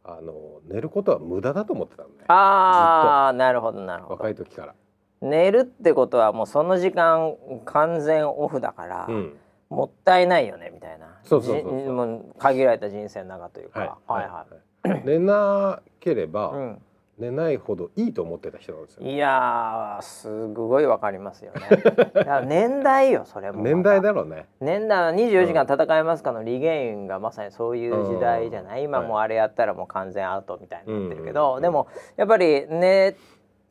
[0.04, 2.24] あの寝ることは無駄だと思ってたのね。
[2.28, 4.14] ああなるほどなるほど。
[4.14, 4.74] 若い時から、
[5.20, 7.34] 寝るってことはもうその時間
[7.66, 9.36] 完全オフだから、うん、
[9.68, 11.18] もったいないよねみたいな。
[11.24, 13.88] そうそうそう限られた人生の中というか、はい。
[14.06, 14.46] はいは
[14.84, 15.02] はい。
[15.04, 16.82] 寝なければ、うん
[17.18, 21.60] 寝ないほどいいと思ってた人なんですよいやーすごいわかりますよね。
[22.46, 24.46] 年代よそれも年代だろうね。
[24.60, 28.84] 年代は24時間戦いますかのリゲインがまさにそういう時代じゃない、うん。
[28.84, 33.16] 今もうあれやったらもう完全アウトみたいになってるけど、うんでもやっぱり寝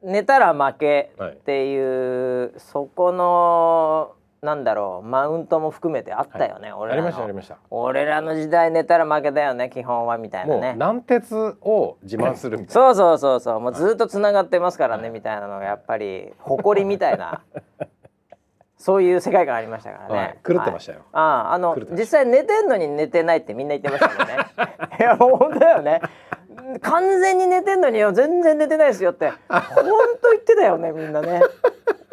[0.04, 1.32] 寝たら負けはい。
[1.32, 7.02] っていう、そこのなんだろうマウントも含めてあったよね、あ俺らの。
[7.02, 7.58] りましたありました。
[7.70, 13.60] 俺らの時代寝たら負けだよね基本はみたいなもうね軟鉄を自慢するみたい そうそうそうそう。
[13.60, 17.42] もうずっとつながってますからね、はいみたいなのがやっぱり誇りみたいな。
[18.78, 21.20] そういう世界観ありましたからな、ね、はい、狂ってましたよ、あ
[21.50, 24.46] ああの実際寝てんのに寝てないってみんな言ってましたもんね。
[25.00, 26.00] いや本当だよね
[26.82, 29.32] 完全に寝てんのによ全然寝てないですよって。
[29.50, 29.62] 本
[30.22, 31.42] 当言ってたよねみんなね。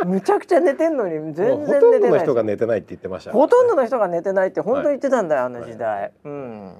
[0.05, 3.33] むちゃくちゃ寝てんのにもう全ほとんどの然寝てない人が寝てないって言ってました。
[3.33, 6.73] ほとんどの人が寝てないって本当言ってたんだよ、あの時代、うん。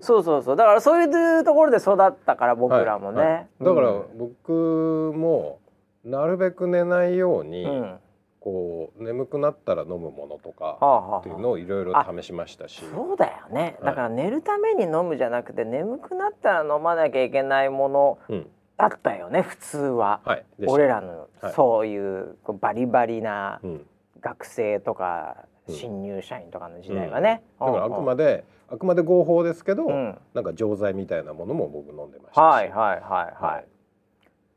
[0.00, 0.56] そうそうそう。
[0.56, 3.46] だからそういうところで育ったから僕らもね、はいはい。
[3.60, 4.18] だからうん。
[4.18, 5.58] 僕も
[6.04, 7.98] なるべく寝ないように、うん
[8.42, 12.82] こう眠くなったら飲むものとかはあはあっていうのをいろいろ試しましたし。
[12.92, 13.76] そうだよね。
[13.80, 13.84] はい。
[13.86, 18.50] だから寝るために飲むじゃなくて眠くなったら飲まなきゃいけないものうん。
[18.76, 20.20] だったよね普通は。
[20.24, 20.44] はい。
[20.66, 21.52] 俺らのはい。
[21.52, 23.86] そういうこうバリバリなうん、
[24.20, 25.36] 学生とか
[25.68, 25.74] うん。
[25.76, 27.42] 新入社員とかの時代はね。
[27.60, 30.18] だからあくまで、であくまで合法ですけど、うん。
[30.34, 32.38] なんか錠剤みたいなものも僕飲んでましたし。
[32.38, 33.44] はいはいはい。
[33.44, 33.66] はい。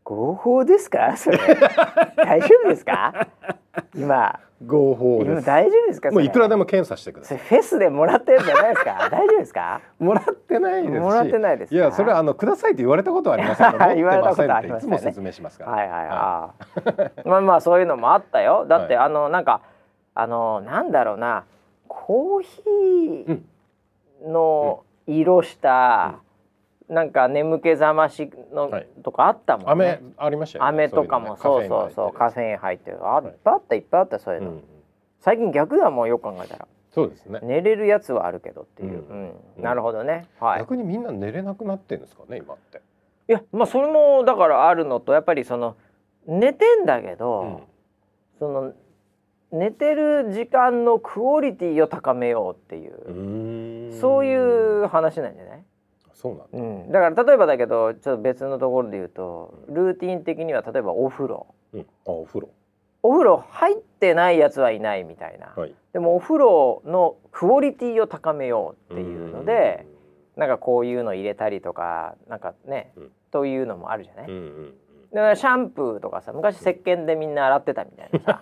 [0.05, 1.17] はい合法ですか？
[1.17, 1.37] それ。
[2.15, 3.27] 大丈夫ですか？
[3.95, 4.39] 今。
[4.65, 5.31] 合法です。
[5.31, 6.11] 今大丈夫ですか？
[6.11, 7.37] もういくらでもも検査してください。
[7.39, 9.09] フェスでもらったやつじゃないですか？
[9.11, 9.81] 大丈夫ですか？
[9.99, 10.99] もらってないですし。
[10.99, 11.75] もらってないですか？
[11.75, 16.49] いやそれはあのくださいって言われたことはありますけど持って言われたませんことあっていつも説明しますから、はいはいあ
[17.25, 18.65] あまあまあそういうのもあったよ。
[18.67, 19.05] だって、はい。
[19.07, 19.61] あのなんか
[20.13, 21.45] あのなんだろうな。
[21.87, 23.39] コーヒー
[24.27, 26.15] の色した、
[26.89, 28.87] なんか眠気覚ましの、はい。
[29.03, 29.99] とかあったもんね。
[30.01, 32.99] 飴ありましたよ、ね、飴とかもそうそうそうカフェェイン入ってる。
[33.01, 33.27] あい。
[33.27, 34.61] いっぱいあったいっぱいあったそういうの、
[35.19, 36.67] 最近逆だもんよく考えたら。
[36.91, 39.03] そうですね、寝れるやつはあるけどっていう、
[39.57, 40.25] なるほどね。
[40.39, 40.59] はい。
[40.59, 42.81] 逆にみんな寝れなくなってんですかね今って、
[43.27, 45.75] いやまあそれもだからあるのとやっぱりその
[46.25, 47.57] 寝てんだけど、うん。
[48.39, 48.73] その
[49.51, 55.54] 寝てる時間のクオリティを高めようっていう、そういう話なんじゃない、
[56.15, 56.57] そうなんだ。
[56.57, 61.47] うん、だから例えばだけどちょっと別のところで言うとルーティン的には例えばお風呂。
[61.73, 62.49] うん、あお風呂。
[63.03, 65.75] お風呂入ってないやつはいないみたいな、はい。
[65.93, 69.85] でもお風呂のクオリティを高めようっていうので
[70.37, 73.11] なんかこういうの入れたりとかなんかね、うん。
[73.31, 74.73] というのもあるじゃない、うんうんうん。
[75.13, 78.41] だからシャンプーとかさ昔石鹸でみんな洗ってたみたいなさ。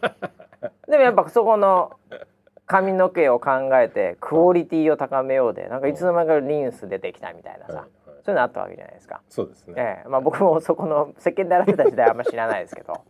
[0.88, 1.92] でもやっぱそこの
[2.66, 7.90] 髪の毛を考えてクオリティを高めようでなんかいつの間にかリンス出てきたみたいなさ、はいはい。
[8.26, 9.22] そういうのあったわけじゃないですか。
[9.30, 10.10] そうですね、ええ。
[10.10, 13.02] まあ、僕もそこの石鹸で洗ってた時代はあんま知らないですけど。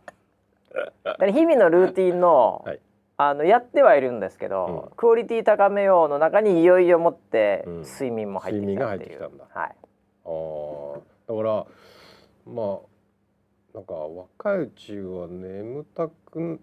[1.32, 2.80] 日々のルーティンの,、はい。
[3.16, 7.82] あのやってはいるんですけど、クオリティ高めようの中にいよいよもってうん。
[7.82, 9.44] 睡眠も入ってきたっていう、睡眠が入ってきたんだ。
[9.48, 9.76] はい、
[10.24, 11.00] あー。
[11.26, 11.66] だから
[12.46, 12.94] まあ
[13.74, 16.60] なんか若いうちは眠たく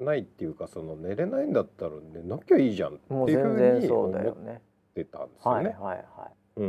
[0.00, 4.60] ないっていうかその寝れないんだったら寝なきゃいいじゃんっていうふうに思っね。
[4.94, 5.76] てたんですよはいね。
[6.56, 6.60] う。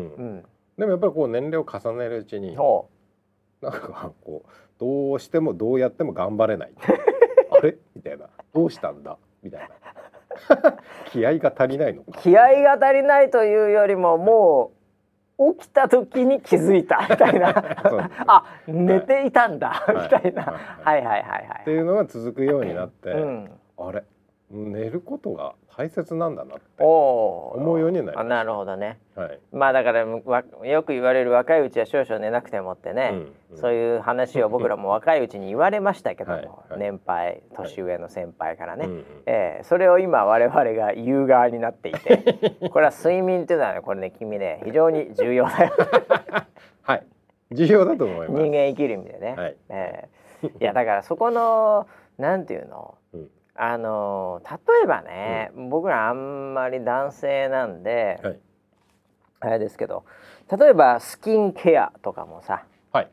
[0.78, 2.90] でもやっぱりこう年齢を重ねるうちにそ
[3.62, 6.74] なんかこうどうしてもどうやっても頑張れない。
[7.52, 7.78] あれ？
[7.96, 8.28] みたいな。
[8.54, 9.18] どうしたんだ？
[9.42, 9.70] みたいな。
[11.12, 14.75] 気合が足りないの気合が足りないというよりももう
[15.38, 17.50] 起きた時に気づいたみたいな。
[18.28, 19.96] あ寝ていたんだ、はい。
[20.04, 21.62] みたいな、ははいい、はいはいはい。
[21.62, 24.04] っていうのが続くようになって、うん、あれ？
[24.50, 28.98] 寝ることが大切なんだなって思うようになりまなるほどね。
[29.14, 36.80] はい、まあだからよく言われる若いうちは少々寝なくてもってね、うんそういう話を僕らも若いうちに言われましたけども、はいはい。
[36.80, 39.06] 年配年上の先輩からね、うんうん。
[39.28, 45.74] ええそれを今我々が言う側になっていて これは睡眠っていうのはねこれね君ね非常に重要だよ。
[46.84, 47.04] はい。
[47.52, 48.42] 重要だと思います。
[48.44, 49.56] 人間生きる意味でね、はい。
[49.70, 50.10] え
[50.44, 50.48] え。
[50.48, 52.96] いやだからそこのなんていうの？
[53.14, 58.40] うんあの例えばね、僕らあんまり男性なんで、はい。
[59.42, 60.06] あれですけど
[60.58, 63.12] 例えばスキンケアとかもさはい。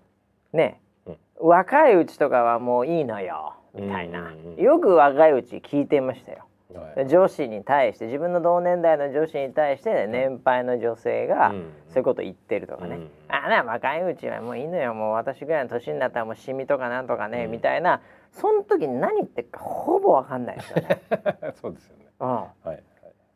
[0.52, 1.16] ね、うん。
[1.38, 6.46] 若いうちとかはもういいのよみたいな、うんうんうんよく若いうち聞いてましたよ。
[6.74, 7.08] はい。
[7.08, 11.72] 女子に対して自分の同年代の女子に対して年配の女性がうん。
[11.88, 14.94] そういうこと言ってるとかね、うんあな若いうちはもういいのよ。
[14.94, 17.50] もう私ぐらいの年になったらもうシミとかなんとかね、うん。
[17.50, 18.00] みたいな
[18.32, 21.02] その時に何言ってるかほぼわかんないですよね。
[21.60, 22.06] そうですよね。
[22.20, 22.28] うん。
[22.28, 22.82] はいはい。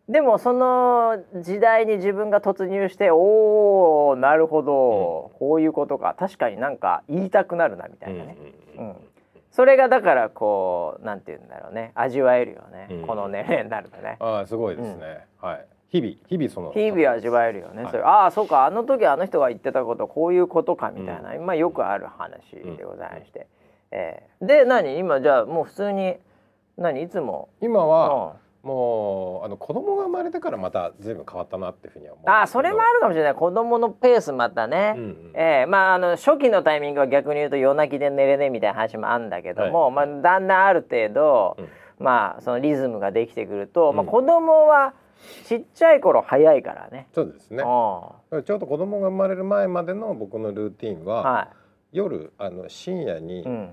[0.08, 6.14] でもその時代に自分が突入しておおなるほど、こういうことか。
[6.18, 8.36] 確かになんか言いたくなるなみたいなね、
[8.76, 8.84] うん。
[8.84, 8.88] うん。
[8.90, 8.96] うん
[9.56, 11.90] それがだからこうなんて言うんだろうね。
[11.94, 13.06] 味わえるよね、うん。
[13.06, 14.18] この年齢になるとね。
[14.20, 15.66] ああすごいですね、はい。
[15.88, 17.90] 日々日々その日々味わえるよね、はい。
[17.90, 18.66] それああそうか。
[18.66, 23.46] あの時あの人が言ってたことこういうことかみたいな、まあよくある話でございまして、
[23.90, 24.98] えーで何？
[24.98, 26.16] 今じゃあもう普通に
[26.76, 27.02] 何？
[27.02, 28.46] いつも、今は、うん。
[28.66, 33.34] もうあの子供が生まれてからまた随分変わったなっていうふうには思うああそれもあるかもしれない。
[33.36, 35.32] 子供のペースまたね、うんうん。
[35.36, 35.66] ええ。
[35.66, 40.08] まああの初期のタイミングは逆に言うと夜泣きで寝れねえみたいな話もあるんだけども、はい。
[40.08, 41.68] まあ、だんだんある程度、うん。
[42.04, 44.10] まあそのリズムができてくると、まあ、うん。
[44.10, 44.94] 子供は
[45.46, 47.06] ちっちゃい頃早いからね。
[47.14, 47.62] そうですね。
[47.62, 48.42] うん。
[48.42, 51.48] ちょうど子供が生まれる前までの僕のルーティンは、は
[51.92, 53.70] 夜あの深夜に、いうん、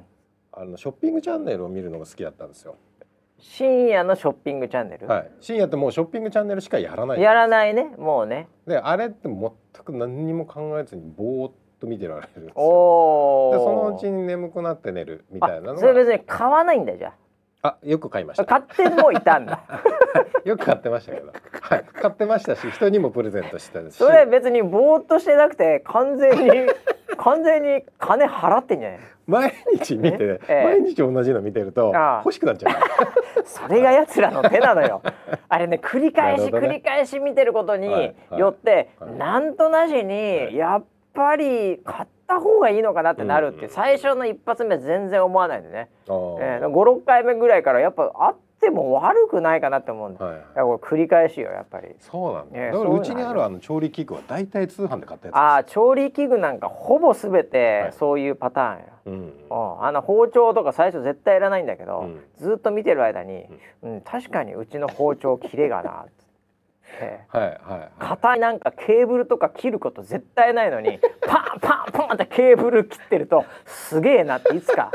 [0.52, 2.76] あのショッピングチャンネルを見るのが好きだったんですよ。
[3.40, 7.22] 深夜のショッピングチャンネル、はい、深夜ってもうショッピングチャンネルしかやらない。
[7.22, 7.94] やらないね。
[7.98, 8.48] もうね。
[8.66, 9.52] であれって全
[9.84, 12.52] く何にも考えずにぼーっと見てられるんですよ。
[12.56, 13.52] おお。
[13.52, 17.14] でそのうちに眠くなって寝るみたいなのあそれが別に買わないんだじゃ
[17.64, 17.78] あ。
[17.84, 18.62] よく買いましあた。
[18.62, 19.62] 買ってもいたんだ。
[20.46, 23.96] よく買ってましたけど、はい、買ってましたし人にもプレゼントしてたし。
[23.96, 26.50] それ別にぼーっとしてなくて完全に
[27.16, 29.00] 完全に金払ってんじゃない？
[29.00, 30.64] の毎日見て、ええ。
[30.82, 31.94] 毎日同じの見てると
[32.26, 32.74] 欲しくなっちゃう。
[33.46, 35.02] それが奴らの手なのよ。
[35.48, 38.16] あれね繰り返し繰り返し見てることにはい。
[38.30, 38.40] はい。
[38.40, 39.12] よって、はい。
[39.16, 40.58] なんとなしはにい。
[40.58, 50.42] やっぱり買った方がいいのかなってなるって、うんうん最初の一発目全然思わないでね、えー、56回目ぐらいからやっぱあっても悪くないかなって思うんだ、はい。
[50.56, 51.90] これ繰り返しよやっぱり。
[52.00, 57.94] そうなんだ、ええだからそうちにあるあの調理器具は大体通販で買ったやつああ調理器具なんかほぼ全はてい。
[57.94, 58.86] そういうパターンよ。
[59.06, 59.86] うんうん。
[59.86, 62.24] あの包丁とか最初絶対いらないんだけど、うん。
[62.38, 63.46] ずっと見てる間に、
[63.82, 66.12] うん、確かにうちの包丁切れがなって。
[67.02, 67.90] ええはいはいはい。
[68.00, 74.92] 硬いなんかケーブルとか切ること絶対ないのにパンパンパンってケーブル切ってるとすげえなっていつか、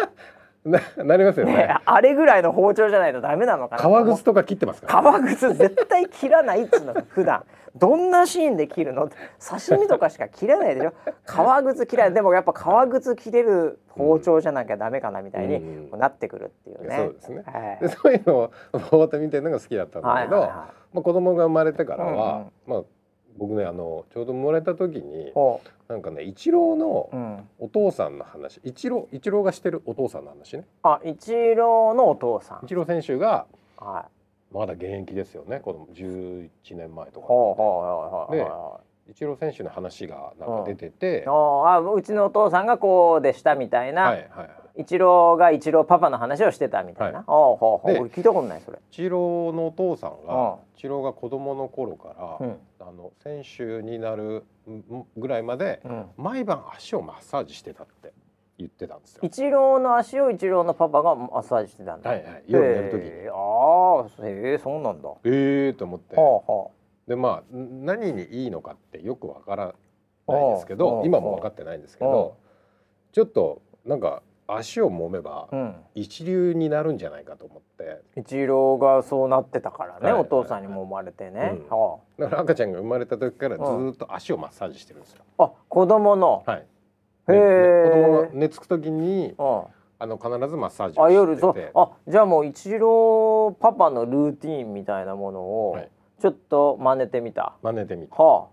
[0.70, 1.54] ななりますよね。
[1.54, 7.44] ね、あれぐらいの包丁じゃないとダメなのかな革靴とか切ってますから、革靴絶対切らないっつうの普段。
[7.76, 9.08] どんなシーンで切るの？
[9.38, 10.92] 刺身とかしか切れないでしょ？
[11.26, 12.14] 革靴切らない。
[12.14, 17.44] でもやっぱ革靴切れる包丁じゃなきゃダメかなみたいになってくるっていうね、そうですね。
[17.46, 17.78] はい。
[17.80, 22.50] でそういうのを ぼーっと見てるのが好きだったんだけど、はいはいはまあ、子供が生まれてからは、うんうん。
[22.66, 22.82] まあ
[23.38, 25.32] 僕ねあのちょうど生まれた時に
[25.88, 30.66] なんかねイチローのう、うん、お父さんの話イチローイチローがしてるお父さんの話ね。
[30.82, 32.64] あイチローのお父さん。
[32.64, 33.46] イチロー選手が
[33.78, 34.54] はい。
[34.54, 37.26] まだ現役ですよね子供11年前とか。
[37.26, 39.10] ほうほうほうほうでほう。
[39.10, 47.24] イチロー選手の話がなんか出てて、おーあうちのお父さんがこうでしたみたいな、はいはいはいイチローがイチローパパの話をしてたみたいな、はい。
[47.26, 50.26] おうほうほう聞いたことないそれ、イチローのお父さんうん。
[50.26, 52.56] がイチローが子供の頃から、うん。
[52.80, 58.12] あの選手になるんぐらいまでうん、毎晩足をマッサージしてたって
[58.56, 59.20] 言ってたんですよ。
[59.24, 59.30] イ。
[59.30, 63.28] チローの足をイチローのパパがマッサージしてたんだ、はいはい、夜寝る時に。
[63.28, 65.30] ああへえそうなんだ、はえ
[65.68, 66.16] えー、と思って。
[66.16, 66.70] あは
[67.08, 69.74] でまあん何にいいのかってよくわから
[70.28, 72.36] ないですけどうん今も分かってないんですけど
[73.12, 78.02] ちょっとなんか足を揉めばあ、うん、一流になるんじゃないかと思って。
[78.16, 80.20] イチローがそうなってたからね、はい。
[80.22, 81.78] お父さんにも生まれてね、うん。
[81.78, 85.22] はだから赤ちゃんが生まれた時からずーっと足をマッサージしてるんですよ。
[85.38, 86.66] あ、あ子供の、はい、
[87.28, 89.62] へでー子供が寝つく時にうん。
[90.00, 91.72] あの必ずマッサージをあ夜そうしてて。
[91.74, 95.90] あじゃあもうイチローパパのルーティーンみたいなものをはい。
[96.20, 98.48] ちょっと真似てみた、真似てみては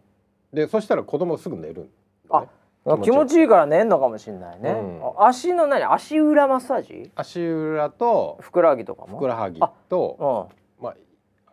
[0.53, 1.89] でそしたら子供すぐ寝るん
[2.29, 2.47] あ、ね。
[2.47, 2.64] あ
[3.01, 5.01] 気持ちいいから寝んのかもしれないね、うん。
[5.19, 5.83] あ足の何？
[5.91, 7.11] 足裏マッサージ？
[7.15, 9.17] 足裏とふくらはぎとかも？
[9.17, 9.59] ふくらはぎ
[9.89, 10.95] とまあ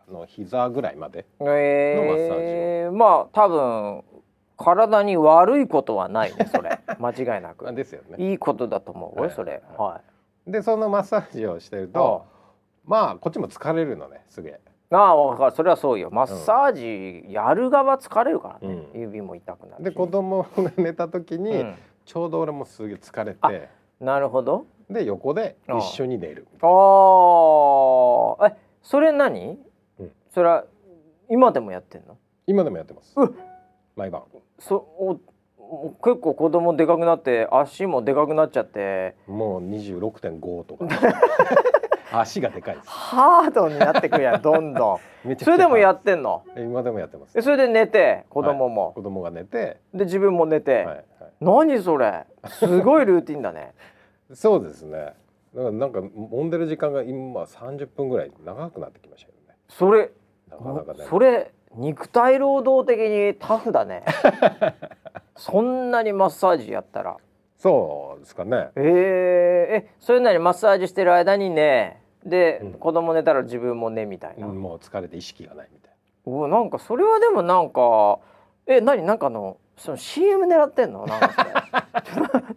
[0.07, 4.03] あの膝ぐらいまでのマッサー、まあ多分
[4.57, 6.79] 体に悪いことはないねそれ。
[6.99, 7.67] 間違いなく。
[7.67, 8.29] あですよね。
[8.29, 9.63] いいことだと思うよ、はいそれ。
[9.75, 10.01] はは
[10.47, 10.51] い。
[10.51, 12.25] でそのマッサージをしてると
[12.85, 14.59] まあこっちも疲れるのねすげえ。
[14.99, 16.09] ああそれはそうよ。
[16.11, 19.01] マッサージやる側疲れるからね、うん。
[19.01, 19.85] 指も痛くなるし。
[19.85, 21.75] で子供が寝た時に、うん。
[22.05, 23.69] ちょうど俺もすげえ疲れあて
[23.99, 24.65] なるほど。
[24.89, 26.47] で横で一緒に寝る。
[26.61, 26.67] あ
[28.43, 28.47] あ。
[28.47, 29.57] えそれ何、
[29.99, 30.11] うん。
[30.29, 30.65] それは
[31.29, 32.17] 今でもやってんの？
[32.45, 33.13] 今でもやってます。
[33.17, 33.35] う。
[33.95, 34.23] 毎晩。
[34.59, 35.19] そお
[35.57, 39.15] お結構子供でかくなって足もでかくなっちゃって。
[39.27, 40.85] もう26.5とか。
[42.19, 42.89] 足がでかいです。
[42.89, 45.35] ハードになってくるやんどんどん。
[45.39, 46.43] それでもやってんの？
[46.57, 47.37] 今でもやってます。
[47.37, 51.03] えそれで寝て子供も、子供が寝て、で自分も寝て、はいはい、
[51.41, 52.25] 何それ？
[52.47, 53.73] すごいルーティンだね。
[54.33, 54.97] そうですね。
[54.97, 55.15] だか
[55.55, 59.55] らなんか揉んでる時間が今30分ぐらい長くなってきましたけどね。
[59.69, 60.09] それ
[60.49, 61.05] なかなかね。
[61.05, 64.03] それ肉体労働的にタフだね。
[65.35, 67.17] そんなにマッサージやったら。
[67.57, 68.69] そうですかね。
[68.75, 68.83] えー、
[69.85, 72.73] えそれなりマッサージしてる間にねで、うん。
[72.73, 75.91] 子供寝たら自分も寝みたいな、うんもう疲れて意識がないみたい
[76.25, 78.19] うわなんかそれはでもなんか
[78.65, 79.03] え何？
[79.03, 81.05] なんかのその CM 狙ってんの？
[81.05, 81.29] なんか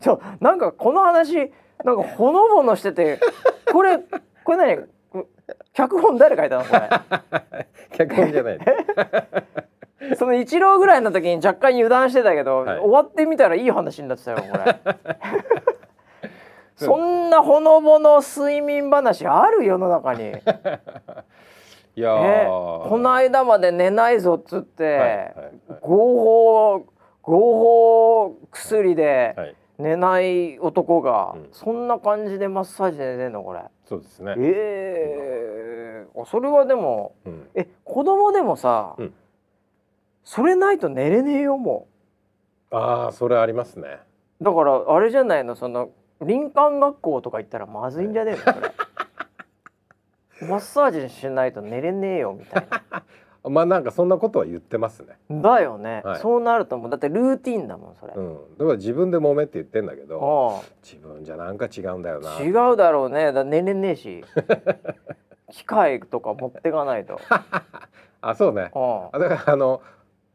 [0.01, 1.53] そょ なんかこの話
[1.85, 3.21] なんかほのぼのしてて
[3.73, 3.99] これ
[4.45, 4.87] これ何？
[5.11, 5.27] こ
[5.73, 7.05] 脚本誰書いたのこな
[7.97, 8.59] 脚本じゃない。
[8.59, 8.87] れ
[10.17, 12.79] その一郎ぐらいの時に若干油断してたけど、はい。
[12.79, 14.79] 終わってみたらいい話になってたよこれ
[16.77, 20.29] そんなほのぼの睡眠話ある世の中に。
[21.97, 22.24] いやー。
[22.24, 22.47] え
[22.89, 25.81] この間まで寝ないぞっつって、はいはいはい。
[25.81, 25.97] 合
[26.81, 26.87] 法
[27.22, 29.55] 合法薬ではい。
[29.79, 31.49] 寝ない男が、うん。
[31.53, 33.61] そんな感じでマッサージで寝てんのこれ。
[33.85, 34.35] そうですね。
[34.39, 37.49] えー、あそれはでもうん。
[37.55, 39.14] え子供でもさ、うん。
[40.24, 41.87] それないと寝れねえよも
[42.70, 44.01] ああそれありますね。
[44.41, 45.55] うだからあれじゃないの？
[45.55, 45.91] その
[46.21, 48.41] 林間学校とか行ったらまずいんじゃねえの？
[50.39, 50.49] それ。
[50.49, 53.03] マッサージしないと寝れねえよみたいな。
[53.49, 55.19] まあなんかそんなことは言ってますね。
[55.31, 56.21] だよね、はい。
[56.21, 58.35] そうなると思うだってルーティンだもんそれ、うん。
[58.59, 62.39] だから自分で揉めって言ってんだけどあ自分じゃなんか違うんだよな。
[62.39, 63.33] あ違うだろうね。
[63.33, 64.25] だ寝れねえし
[65.53, 67.21] 機械とか持ってかないと。
[68.21, 68.73] あそうね。
[68.75, 69.11] あ。
[69.12, 69.81] あだからあの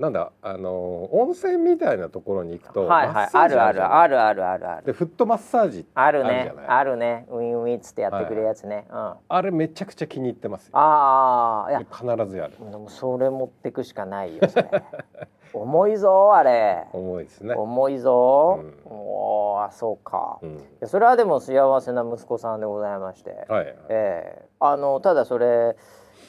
[0.01, 7.25] なんだあの温泉みたいなところに行くとはいはいあるあるあるあるあるあるでフットマッサージあるねあるね。
[7.29, 8.97] ウィンウィンっつってやってくれるやつね、うん。
[8.97, 10.71] ああれめちゃくちゃ気に入ってますよ。
[10.73, 11.79] あいや。
[11.79, 12.53] 必ずやる。
[12.59, 14.69] でもそれ持ってくしかないよそれ。
[15.53, 16.87] 重いぞあれ。
[16.93, 17.55] 重いですね。
[17.55, 18.73] 重いぞ、うん。
[18.85, 20.39] おーあそうか、
[20.85, 23.75] それはでも幸せな息子さんでございまして、はい。
[23.89, 24.45] ええ。
[24.59, 25.75] あのただそれ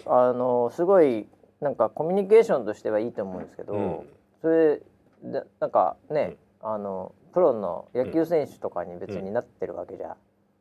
[0.06, 1.28] あのすごい
[1.62, 4.00] なんかコミュニケーションとしてはいいと思うんですけど、うん。
[4.42, 4.80] それ
[5.22, 10.16] でなんかね、あのプロの野球選手とかに別になってるわけじゃ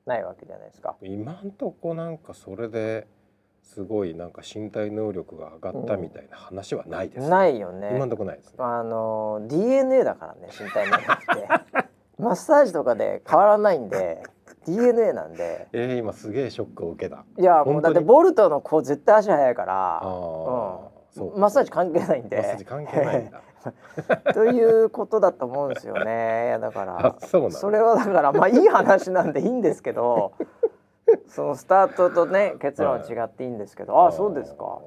[0.05, 0.95] ないわけじゃないですか。
[1.01, 3.07] 今んとこなんかそれで
[3.63, 7.93] すごいなんか身体能力が上がったみたいな話はないです、ないよね。
[7.95, 8.53] 今んとこないですね。
[8.59, 11.87] あの DNA だからね身体能力って。
[12.21, 14.21] マッサージとかで変わらないんで
[14.67, 15.67] DNA なんで。
[15.73, 17.25] えー、今すげえショックを受けた。
[17.39, 19.97] いやもうだってボルトの子絶対足速いから。
[19.97, 20.05] あー。
[20.05, 22.37] そうマッサージ関係ないんで。
[22.37, 23.41] マッサージ関係ないんだ。
[24.33, 26.47] ということだと思うんですよね。
[26.47, 30.33] いやだからあそうなんだれはだからまあいい話なんでいいんですけど、
[31.27, 34.79] そのスタートとね結論は違っていいんですけど、ああそうですか。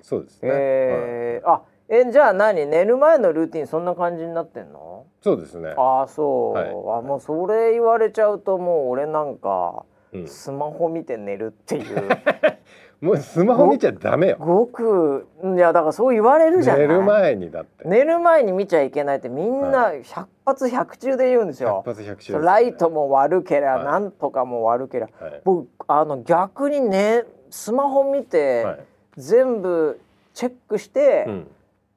[0.00, 2.66] そうですね、えーあえじゃあ何？
[2.66, 5.04] 寝る前のルーティンそんな感じになってんの？
[5.20, 5.74] そうですね。
[5.76, 6.70] ああそう、はい。
[6.70, 6.72] あ
[7.02, 10.26] もうそれ言われちゃうともう俺なんかうん。
[10.26, 12.08] スマホ見て寝るっていう
[13.00, 14.36] もうスマホ見ちゃダメよ。
[14.38, 16.88] ごくいやだからそう言われるじゃない。
[16.88, 17.88] 寝る前にだって。
[17.88, 21.82] 寝る前に見ちゃいけないってみんな百発百中で言うんですよ。
[21.84, 22.38] 百発百中ね。
[22.40, 23.84] ライトも悪けりゃ、はい。
[23.84, 25.40] なんとかも悪けりゃ、はい。
[25.44, 28.78] 僕あの逆にねスマホ見て、はい。
[29.16, 30.00] 全部
[30.32, 31.46] チェックして、うん。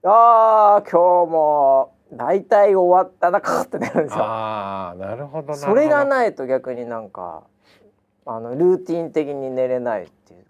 [0.04, 4.24] あー今日も大体終わったなかってなるんですよ。
[4.24, 5.54] ああなるほど。
[5.56, 7.44] それがないと逆になんか
[8.26, 10.08] あのルーティン的に寝れない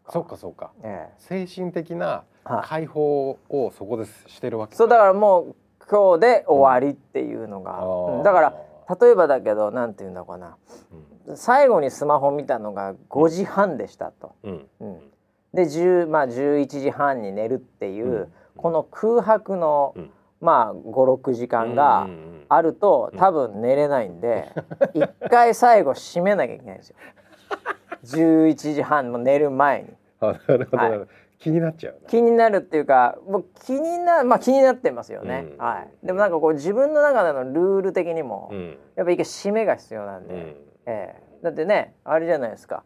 [0.08, 0.14] か。
[0.14, 0.72] そうかそうか。
[0.84, 2.68] え精神的なはい。
[2.68, 5.56] 解放をそこでしてるわけえ、そうだからもう
[5.90, 8.24] 今日で終わりっていうのが、うん。
[8.24, 8.54] だから
[9.00, 10.58] 例えばだけどなんていうんだろうかな
[11.36, 14.36] 最後にスマホ見たのが5時半でしたと。
[14.44, 14.68] うん。
[14.80, 15.00] うん、
[15.54, 18.28] で10、まあ、11時半に寝るっていう、うん。
[18.56, 20.12] この空白の、うん。
[20.40, 24.50] まあ56時間がうんうんうんあると多分寝れないんで
[24.94, 26.96] 一回最後閉めなきゃいけないんですよ。
[28.04, 29.90] 11時半も寝る前に。
[30.20, 35.58] あなるほど、気になっちゃうね気になるっていうかもう気になまあ気になってますよね、うん。
[35.64, 38.78] はい、でもなんかこう自分の中でのルール的にも、うん。
[38.96, 40.40] やっぱ一回締めが必要なんで、うん。
[40.88, 41.24] ええ。
[41.44, 42.84] だってねあれじゃないですか。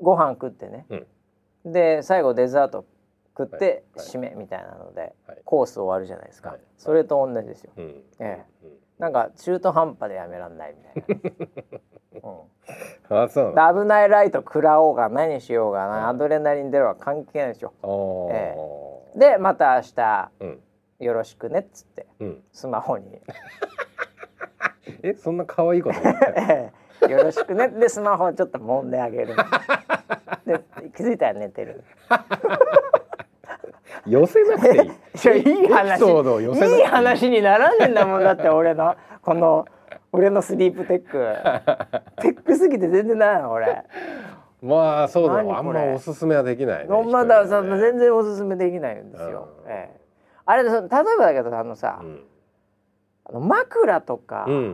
[0.00, 0.86] ご飯食ってね、
[1.64, 2.84] で最後デザート
[3.36, 4.06] 食ってはい。
[4.06, 5.38] 締めみたいなので、はい。
[5.44, 6.60] コース終わるじゃないですか、はい。
[6.76, 8.02] それと同じですよ、うん。
[8.20, 8.44] ええ。
[8.64, 11.18] うんなんか中途半端でやめらんないみたい
[13.10, 16.08] な、あそううん、なで危ないライト食らおうが何しようがな、うん。
[16.10, 17.72] アドレナリン出るは関係ないでしょ。
[17.82, 18.56] のえ
[19.16, 19.18] え。
[19.18, 20.60] でまた明日うん。
[21.00, 22.42] よろしくねっつってうん。
[22.52, 23.20] スマホに。
[25.02, 25.98] えそんな可愛いこと
[27.08, 27.68] よろしくね。
[27.68, 29.34] でスマホをちょっと揉んであげる。
[30.46, 30.60] で
[30.96, 31.82] 気づいたら寝てる。
[34.06, 36.00] 寄せなくていいいやいい話。
[36.02, 38.24] いい話にならねえんだもん。
[38.24, 39.66] だって俺のこの
[40.12, 41.34] 俺のスリープテック。
[42.22, 43.84] テックすぎて全然ないの俺。
[44.62, 47.80] まあそうだあんまおすすめはできないねまださ一人でね。
[47.80, 49.70] 全然おすすめできないんですよ、うん。
[49.70, 50.00] ええ、
[50.46, 50.88] あれその例え
[51.18, 52.24] ばだけどあのさ、うん。
[53.48, 54.64] 枕とか、うんうんう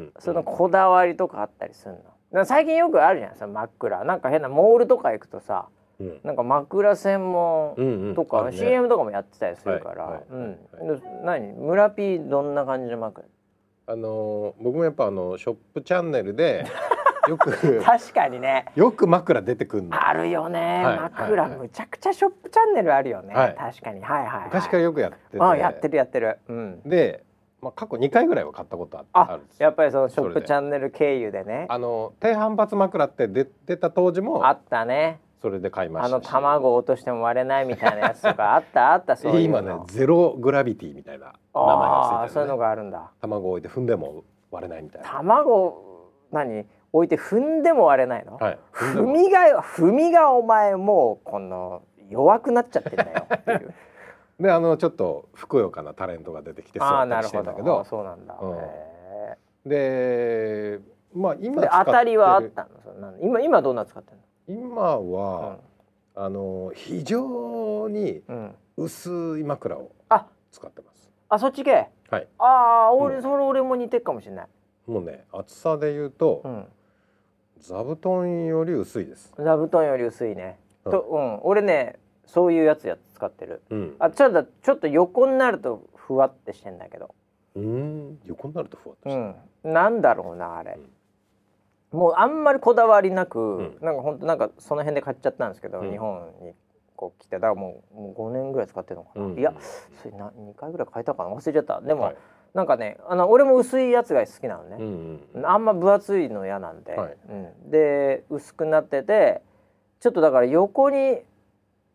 [0.00, 1.96] んそのこだわりとかあったりする
[2.32, 2.44] の？
[2.44, 4.04] 最近よくあるじゃんその枕。
[4.04, 5.79] なんか変なモールとか行くとさうん
[6.24, 10.22] なんか枕専門とか、CM とかもやってたりするから、
[11.22, 11.52] 何？
[11.52, 13.26] 村 P どんな感じの枕？
[13.86, 16.64] あのー僕もやっぱあのショップチャンネルで
[17.28, 18.66] よく確かにね。
[18.76, 20.08] よく枕出てくるの。
[20.08, 20.98] あるよね、はい。
[20.98, 23.54] 枕、むちゃくちゃショップチャンネルあるよね、はい。
[23.54, 24.00] 確かに。
[24.00, 25.42] はいはい、はい、昔からよくやってて。
[25.42, 26.38] あやってるやってる。
[26.48, 26.80] うん。
[26.86, 27.24] で、
[27.60, 31.66] まあ、過去2回ぐらいは買ったことあるやっぱりそのショップチャンネル経由でね。
[31.68, 36.12] あの低反発枕って出出た当時もあったねそれで買いましたし。
[36.12, 38.92] あの卵を落としても割れないみたいなやつとかあった？
[38.92, 39.16] あった？
[39.16, 39.58] そういうの。
[39.60, 43.10] 今ねゼログラビティみたいな名前あがついてる、あそういうのね、があるんだ。
[43.20, 45.08] 卵を置いて踏んでも割れないみたいな。
[45.08, 46.66] 卵何？
[46.92, 48.58] 置いて踏んでも割れないの、はい。
[48.72, 53.74] 踏みが踏みがお前もうこの弱くなっちゃってんだよっていう。
[54.42, 57.84] であのちょっとふくよかなタレントが出てきて座ったりしてんだけど。
[57.84, 58.56] そうなんだ、うん。
[58.56, 60.80] へで
[61.14, 61.84] まあえ今で使ってる。
[61.86, 62.66] 当たりはあった
[62.98, 63.18] の？
[63.20, 64.18] 今今どんなの使ってん
[64.52, 65.58] 今は、
[66.16, 68.20] あの非常に
[68.76, 70.26] 薄い枕をあ。
[70.50, 71.08] 使ってます。
[71.28, 71.88] あそっち系？
[72.10, 72.26] はい。
[72.38, 73.22] ああ俺、うん。
[73.22, 74.46] それ俺も似てるかもしれない、
[74.88, 76.66] もうね厚さで言うと、うん、
[77.60, 79.32] 座布団より薄いです。
[79.38, 80.90] 座布団より薄いね、うん。
[80.90, 81.40] とうん。
[81.44, 83.62] 俺ねそういうやつや使ってる。
[83.70, 83.96] うん。
[84.00, 87.14] あちょっとちょっと横になるとふわってしてんだけど。
[87.54, 88.18] うん。
[88.26, 89.20] 横になるとふわっとして
[89.64, 89.72] うん。
[89.72, 90.76] なんだろうなあれ、
[91.92, 93.78] もうあんまりこだわりなく、ん。
[93.80, 95.90] なんかほんとなんかその辺で買っちゃったんですけど、うん。
[95.90, 96.52] 日本に
[96.96, 99.38] こう来てだからもうもう5年ぐらい使ってるのかな、うん。
[99.38, 99.54] いや
[100.02, 101.30] それな2回ぐらい変えたかな？
[101.30, 101.80] 忘れちゃった。
[101.80, 102.16] でも、はい。
[102.54, 105.46] なんかねあの俺も薄いやつが好きなのね、うんうん。
[105.46, 107.16] あんま分厚いの嫌なんで、はい。
[107.28, 109.42] うん、で薄くなってて
[110.00, 111.22] ちょっとだから横に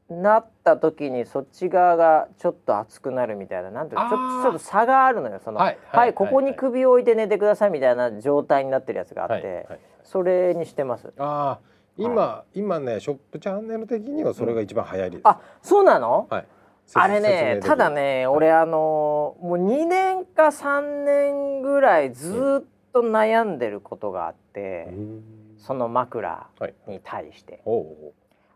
[0.10, 4.10] なった時にそっち側がちょっと熱くなるみたいななんていうの
[4.43, 9.68] ちょっと差があるのよそのははいい、はいここに首を置いて寝てくださいみたいな状態になってるやつがあって、
[10.03, 11.12] それにしてます。
[11.18, 11.60] ああ
[11.97, 16.28] 今、今ねショップチャンネル的にはそれが一番流行りです、あそうなの？
[16.30, 16.47] はい。
[16.93, 25.24] あれねただね俺あのもう2年か3年ぐらいずっと悩んでることがあって、うん。
[25.58, 26.76] その枕はい。
[26.88, 27.64] に対して。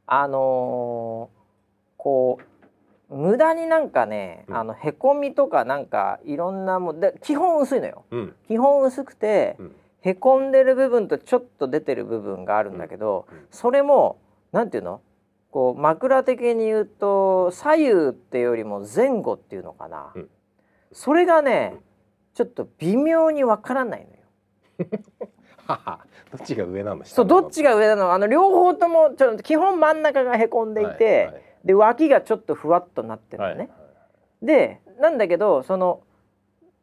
[0.05, 1.38] あのー
[1.99, 2.39] こ
[3.11, 4.55] う無駄になんかね、うん。
[4.55, 8.05] あのへこみとかなんかいろんなもんで基本薄いのよ。
[8.11, 8.35] おううん。
[8.47, 9.75] 基本薄くて、うん。
[10.01, 14.17] へこんでる部分とちょっと出てる部分があるんだけど、それも
[14.53, 15.01] なんていうの？
[15.51, 20.29] こう枕的に言うと左右っていうよりも前後っていうのかな、うん。
[20.93, 21.79] それがね、うん。
[22.35, 24.07] ちょっと微妙にわからない
[24.77, 24.89] のよ。
[25.65, 25.99] はは。
[26.31, 27.03] どっちが上なの？
[27.03, 28.13] そうどっちが上なの？
[28.13, 33.69] あの両方ともちょっと基本真ん中がへこんでいて、で脇がちょっとふわっとなってるのね。
[34.41, 36.01] でなんだけどその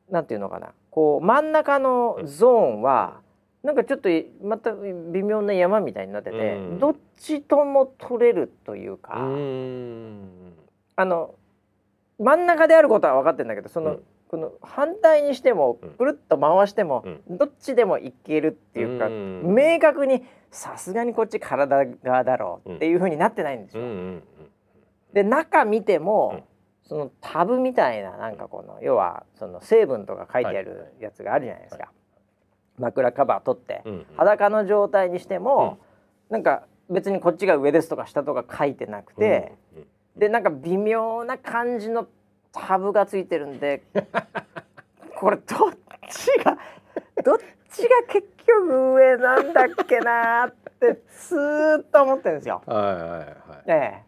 [0.08, 0.74] なんていうのかな。
[0.90, 3.18] こう真ん中のゾーンは、
[3.64, 4.08] なんかちょっと
[4.44, 6.78] また微妙な山みたいになってて、うん。
[6.78, 10.52] どっちとも取れるというか、うん。
[10.94, 11.34] あの
[12.20, 14.02] 真ん中であることは分かってるんだけどその、うん。
[14.28, 15.90] この反対にしてもうん。
[15.90, 19.42] くるっと回しても、うどっちでもいけるっていうか、うん。
[19.52, 20.22] 明確に
[20.52, 23.82] さすがにこっち体側だろうっていう風になってないんですよ。
[25.16, 26.42] で中見ても、うん。
[26.88, 30.64] そのタブみたいななんかこの要はその成分とか書いてあはい。
[30.64, 31.90] るやつがあるじゃないですか、
[32.78, 33.82] 枕カバー取って、
[34.16, 35.78] 裸の状態にしても、
[36.30, 39.52] なんか別にこっちが上ですとか下とか書いてなくて、
[40.16, 42.06] でなんか微妙な感じの
[42.52, 43.82] タブがついてるんで
[45.18, 45.72] これどっ
[46.08, 46.56] ちが
[47.24, 47.38] どっ
[47.68, 52.62] ちが結局上なんだっけなーってずーっと思ってるんですよ。
[52.64, 53.26] はいはいはい。
[53.66, 54.04] ええ、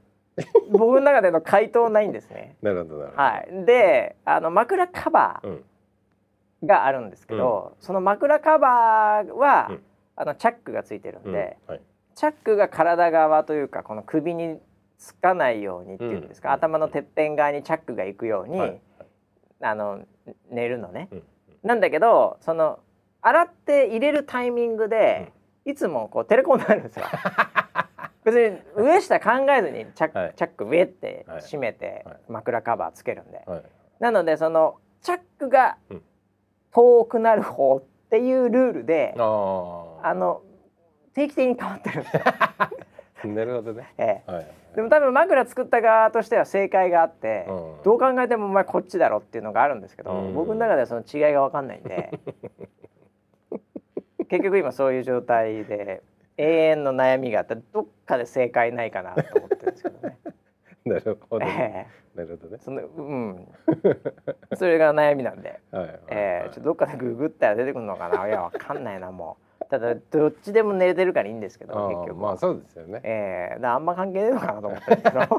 [0.70, 2.56] 僕の中での回答ないんですね。
[2.62, 3.22] なるほどなるほど。
[3.22, 5.50] はい、であの枕カバうん。
[5.52, 5.62] ー
[6.64, 9.82] があるんですけど、その枕カバーは、うん。
[10.16, 11.74] あのチャックがついてるんで、うん。
[11.74, 11.82] はい。
[12.16, 14.58] チャックが体側というかこの首に
[14.98, 16.54] つかないようにっていうんですか、うん。
[16.56, 18.80] 頭のてっぺん側にチャックが行くように、はい。
[19.60, 20.00] あの
[20.50, 21.08] 寝るのね。
[21.12, 21.22] うん。
[21.62, 22.80] なんだけどその
[23.22, 25.32] 洗って入れるタイミングで、
[25.64, 27.04] いつもこうテレコンになるんですよ。
[28.30, 30.32] 別に上下考えずにチャック,、はい。
[30.36, 31.40] チャック上ってはい。
[31.42, 32.16] 閉めてはい。
[32.28, 33.62] 枕カバーつけるんで、はい。
[34.00, 36.02] なのでそのチャックがうん。
[36.70, 40.42] 遠くなる方っていうルールで、ああの
[41.14, 42.22] 定期的に変わってるんですよ。
[43.34, 43.94] なるほどね。
[43.98, 44.30] ええ。
[44.30, 44.46] はい。
[44.76, 47.82] でも多分枕作った側としては正解があって、うん。
[47.82, 50.34] どう考えてもお前こっちだろっていうのがあるんですけど、うん。
[50.34, 52.10] 僕の中ではその違いが分かんないんで。
[54.28, 56.02] 結局今そういう状態で
[56.38, 60.18] 永遠の悩みがあってどっかで正解ないかなと思ってるんですけどね。
[60.86, 61.88] なるほどね。
[62.14, 62.64] えなるほどねえ。
[62.64, 63.48] そのうん
[64.56, 66.00] それが悩みなんで、はいはいはい。
[66.10, 73.00] ええちょっとどっかでググったら出てくるのかないや分かんないなもうただどっちでも寝れてるからいいんですけどあ結局ーまあそうですよね。
[73.02, 75.38] ええだからあんま関係ねえのかなと思ってるんですけど、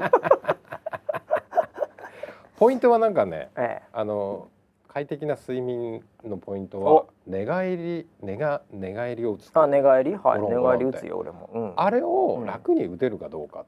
[2.58, 4.48] ポイントはなんかね、ええあの
[4.92, 9.50] 快適な睡眠のポイントは寝返り寝が寝返りを打つ。
[9.54, 10.14] あ寝返り？
[10.14, 10.42] はい。
[10.42, 13.64] 寝返り打つよ俺も、うん、あれを楽に打てるかどうか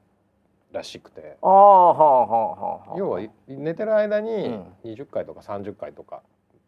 [0.71, 2.97] らしくて、ああはあはあはあ。
[2.97, 4.65] 要は寝てる間にうん。
[4.85, 6.21] 20回とか30回とか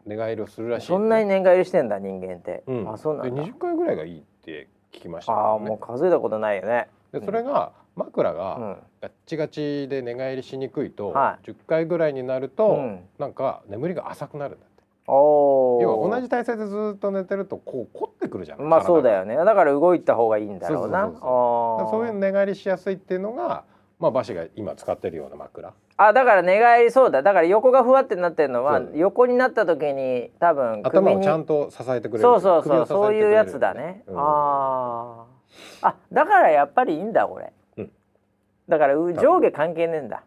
[0.05, 3.43] 寝返りをするらしい、そんなに寝返りしてんだ人間って、うん、あそうなんだ。
[3.43, 5.33] で20回ぐらいがいいって聞きました。
[5.33, 6.87] けああもう数えたことないよね。
[7.11, 8.77] でそれが枕うがん。
[9.01, 12.99] ガッチガチで寝返りしにくいと、は10回ぐらいになると、うん。
[13.17, 14.65] なんか眠りが浅くなるんだ
[15.07, 18.61] 要は同じ体勢でずっと寝てるとこう凝ってくるじゃん。
[18.61, 19.35] まあそうだよよね。
[19.35, 21.11] だから動いた方がいいんだろうな。
[21.19, 23.63] そういう寝返りしやすいっていうのが
[23.99, 27.23] まあバシが今使ってるような枕あだから寝返りそうだ。
[27.23, 32.21] だから横がふわってなってるのは横になった時に多分頭をちゃんと支えてくれる。
[32.21, 32.85] そうそうそう。
[32.85, 34.19] そういうやつだね、うん。
[34.19, 35.25] あ
[35.81, 37.91] ああだからやっぱりいいんだこれ、うん。
[38.67, 40.23] だからう上下関係ねえんだ。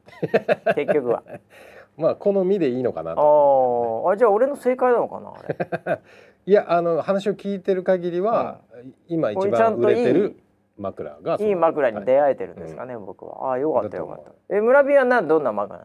[0.75, 1.23] 結局は
[1.99, 4.05] まあ好みでいいのかなと。
[4.07, 4.13] あー。
[4.15, 6.01] あじゃあ俺の正解なのかなあれ。
[6.47, 8.61] いやあの話を聞いてる限りは、
[9.09, 10.37] 今一これちゃ番売れてる
[10.79, 12.07] 枕がいい枕にはい。
[12.07, 13.49] 出会えてるんですかね、僕は。
[13.51, 14.33] ああよかったよかった。
[14.57, 15.85] え村人はなどんな枕な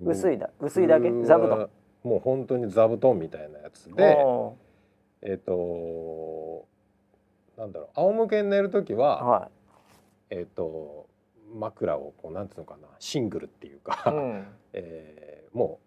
[0.00, 0.10] の？
[0.10, 1.10] 薄いだ薄いだけ？
[1.24, 1.68] 座布団。
[2.04, 4.54] もう本当に座布団みたいなやつでお
[5.20, 6.64] えっ、と
[7.58, 7.88] なんだろう。
[7.96, 9.50] 仰向けに寝る時ーは、は
[10.30, 11.06] えっ、と
[11.52, 14.46] 枕をこうなんつうのかなシングルっていうい、か、うん。
[14.72, 15.80] えーも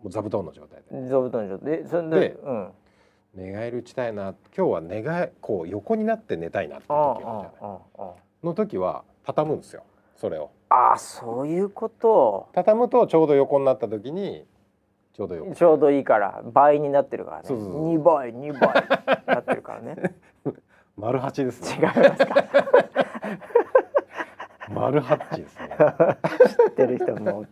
[0.00, 1.06] うもう座布団の状態で。
[1.06, 2.72] 座布団上でそれででうん。
[3.34, 4.34] 寝返り打ちたいな。
[4.56, 8.12] 今日は寝がこう横になって寝たいなって時ああるじゃない。
[8.42, 9.82] の時は畳むんですよ
[10.14, 10.50] それを。
[10.70, 12.48] ああそういうこと。
[12.54, 14.46] 畳むとちょうど横になった時に
[15.12, 17.42] ちょうど横ちょうどいいから倍になってるからね。
[17.44, 19.96] そうそうそう2倍2倍なってるからね。
[20.96, 22.44] 丸八です違いねますか？
[24.86, 25.68] 丸八ですね。
[25.78, 27.44] 知ってる人も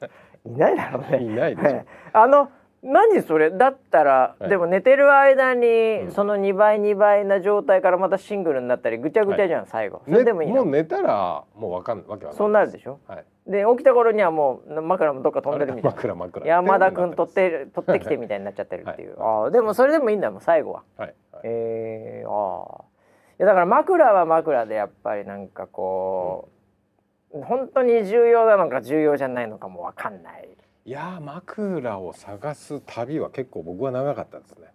[0.46, 1.22] いないだろうね。
[1.22, 1.74] いないでしょ。
[1.74, 1.86] はい。
[2.12, 2.48] あの
[2.82, 3.50] 何それ？
[3.50, 4.50] だったら、はい。
[4.50, 5.66] でも寝てる間に、
[6.02, 6.12] うん。
[6.12, 10.02] その2倍2倍な状態からまたシングルになったりぐちゃぐちゃじゃん、最後。
[10.04, 10.64] それねでもいいの？
[10.64, 12.34] もう寝たらもうわかんわけわかんない。
[12.36, 13.00] そうなるでしょ？
[13.08, 13.24] はい。
[13.46, 15.96] で起きた頃にはもう枕もどっか飛んでるみたいな。
[15.96, 20.82] 枕枕山田君取っってて 取ってきてみたいになっちゃってるっていう、はああでもそれでもいいんだもん最後は。
[20.96, 21.14] はい。
[21.32, 21.42] はい。
[21.44, 22.84] えー、ああ
[23.36, 26.54] いやだから枕は枕でやっぱりなんかこう、
[27.42, 30.48] 本当に重要なのか重要じゃないのかもわかんない。
[30.86, 34.68] いやー枕を探す旅は結構僕は長かったですね。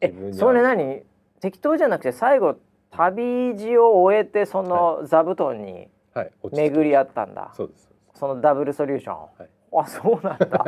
[0.00, 1.02] えそれ何？
[1.40, 2.56] 適当じゃなくて最後
[2.90, 5.88] 旅路を終えてその座布団に
[6.52, 7.88] 巡り合ったんだ、そうです。
[8.14, 9.48] そのダブルソリューション、はい。
[9.72, 10.64] あそうなんだ。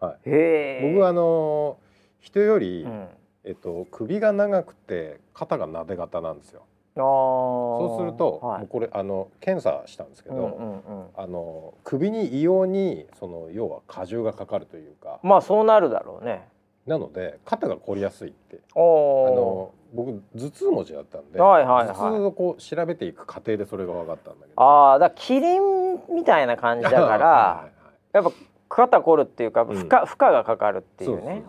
[0.00, 0.92] はへえ。
[0.92, 3.08] 僕はあのー人より、うん、
[3.44, 6.62] えっと首が長くて肩がなで型なんですよ
[6.94, 8.58] そうすると、はい。
[8.60, 11.06] もうこれあの検査したんですけど、うんうんうん。
[11.16, 16.48] あの首に異様にその要は荷重がかかるというかまあそうなるだろうね。
[16.86, 21.96] なので肩が凝りやすいってあおの僕頭痛持ちだったんで、はいはいはい。
[21.96, 24.62] 頭痛をこう調べていく過程でそれが分かったんだけど。
[24.62, 27.70] ああだキリンみたいな感じだか はいらはいはい。
[28.12, 28.32] やっぱ
[28.68, 29.68] 肩凝るっていうかうん。
[29.68, 31.44] 負荷,、負荷がかかるっていうね。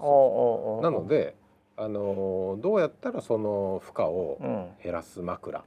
[0.82, 1.36] なので、
[1.76, 4.70] あのどうやったらその負荷をうん。
[4.84, 5.64] 減らす枕っ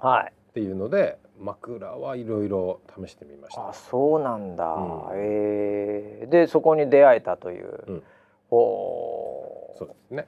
[0.00, 0.32] はい。
[0.54, 3.68] ていうので枕はいろいろ試してみました。
[3.70, 5.10] あそうなんだ、うん。
[5.14, 6.26] ええ。
[6.26, 8.02] でそこに出会えたという、うん。
[8.50, 10.26] おそうですね。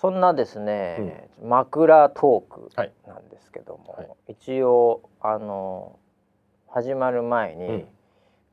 [0.00, 2.92] そんなですね、枕トークはい。
[3.06, 4.32] なんですけども、はい。
[4.32, 5.96] 一応あの
[6.68, 7.88] 始まる前に、うん。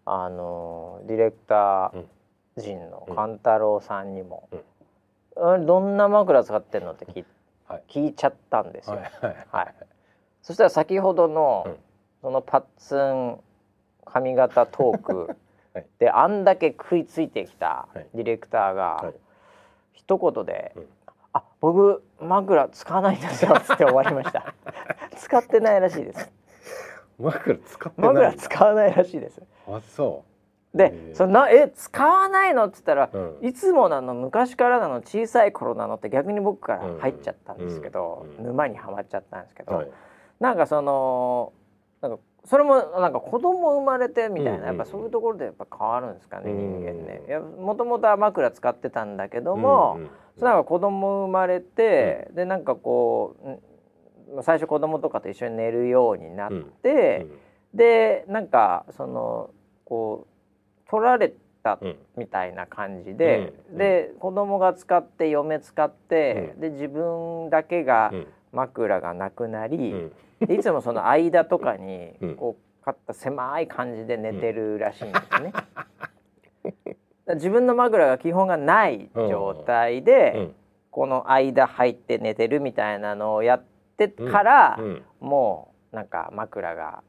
[0.05, 2.03] あのディレクター
[2.61, 3.15] 陣のうん。
[3.15, 4.61] 勘太郎さんにも、あれ
[5.39, 7.25] どんな枕使ってんのって聞い,、
[7.67, 7.83] はい。
[7.87, 8.97] 聞いちゃったんですよ。
[8.97, 9.35] はいはい。
[9.51, 9.75] はい、
[10.41, 11.75] そしたら先ほどの、うん。
[12.21, 13.39] そのパッツン
[14.05, 15.37] 髪型トーク
[15.73, 15.85] はい。
[15.99, 18.07] であんだけ食いついてきたはい。
[18.13, 19.13] ディレクターが、はい。
[19.93, 20.87] 一言でうん
[21.33, 24.53] 「あ僕枕使わないんですよ」つって終わりました。
[25.15, 26.31] 使ってないらしいです。
[27.19, 28.13] 枕使ってない。
[28.13, 29.41] 枕使わないらしいです。
[29.67, 30.23] あそ
[30.73, 33.17] でそんな「え使わないの?」っつったらう。
[33.17, 33.47] うん。
[33.47, 34.13] いつもなの？
[34.13, 34.95] 昔からなの？
[34.97, 35.95] 小さい頃なの？
[35.95, 38.37] って逆に僕から入っちゃったんですけど、うん。
[38.37, 38.45] うん。
[38.51, 39.91] 沼にはまっちゃったんですけど、はい。
[40.39, 41.53] なんかその
[42.01, 44.65] なんかそれもなんか子供生まれてみたいな、うんうんうん。
[44.67, 47.39] やっぱそういうところでやっぱ変わるんですかね、うん人間ね。
[47.59, 56.51] もともとは枕使ってたんだけども、うんうんそれなんか子供生まれて、でなんかこう、ん最初子供とかと一緒に寝るようになっ
[56.81, 57.27] て、
[57.73, 59.49] でなんかその
[59.83, 60.38] こう
[60.89, 61.33] 取られ
[61.63, 61.97] たうん。
[62.17, 63.77] みたいな感じで、うん。
[63.77, 68.27] で子供が使って嫁使って、うで自分だけがうん。
[68.51, 70.11] 枕がなくなり、うん。
[70.47, 72.35] でいつもその間とかにうん。
[72.35, 75.53] こうかった狭い感じで寝てるらしいんですね。
[77.35, 80.55] 自分の枕が基本がない状態で、うん。
[80.91, 83.63] この間入って寝てるみたいなのをやっ
[83.97, 85.03] てから、うん。
[85.19, 87.03] もうなんか枕が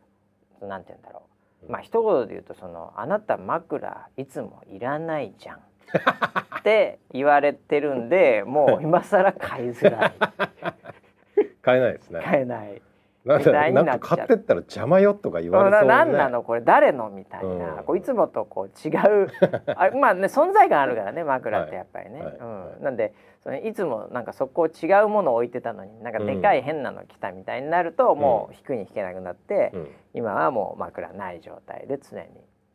[0.60, 1.29] なんて言うんだろう
[1.68, 10.14] まあ一言で言うとそのあなた枕いつもいらないじゃんって言われてるんでもう今更買いづらい
[11.62, 12.20] 買えないですね。
[12.22, 12.82] 買えない。
[13.24, 15.88] なんみたかなんか買ってったら邪魔よとか言われそうね。
[15.88, 17.84] ななんなのこれ誰のみたいな、うん。
[17.84, 18.90] こういつもとこう違
[19.24, 19.28] う。
[19.76, 22.26] あまあね存在感あるからね枕ってやっぱりね、はい。
[22.26, 22.36] はい。
[22.78, 29.88] うん、なんでそのいつもなんかそこ違うものを置いてたのになんかでかい変なの来たみたいになると、もう引くに引けなくなって、うん。
[30.14, 32.26] 今はもう枕ない状態で常に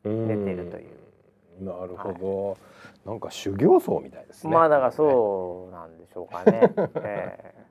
[0.03, 0.27] うん。
[0.27, 1.05] 寝てるという。
[1.59, 2.57] なるほ
[3.05, 4.53] ど、なんか修行僧みたいですね。
[4.53, 7.64] まあだからそうなんでしょうかね、 えええ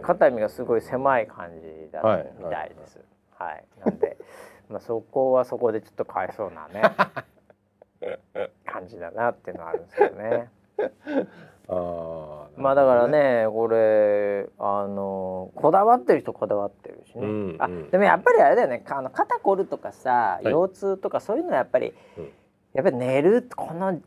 [0.00, 3.00] 肩身がすごい狭い感じだはいみたいです。
[3.38, 4.16] はい、なんで
[4.68, 6.82] まあそこはそこでちょっとかわいそうなね
[8.66, 10.50] 感じだなっていうのはあるんですけどね。
[11.68, 13.08] あーまあだから。
[13.08, 17.90] ねこれあのこだわってる人こだわってるしね、あうんうん。
[17.90, 18.84] でもやっぱりあれだよね。
[18.88, 20.52] あの肩こるとかさはい。
[20.52, 22.30] 腰痛とかそういうのはやっぱり、うん。
[22.74, 24.00] やっぱり寝るこの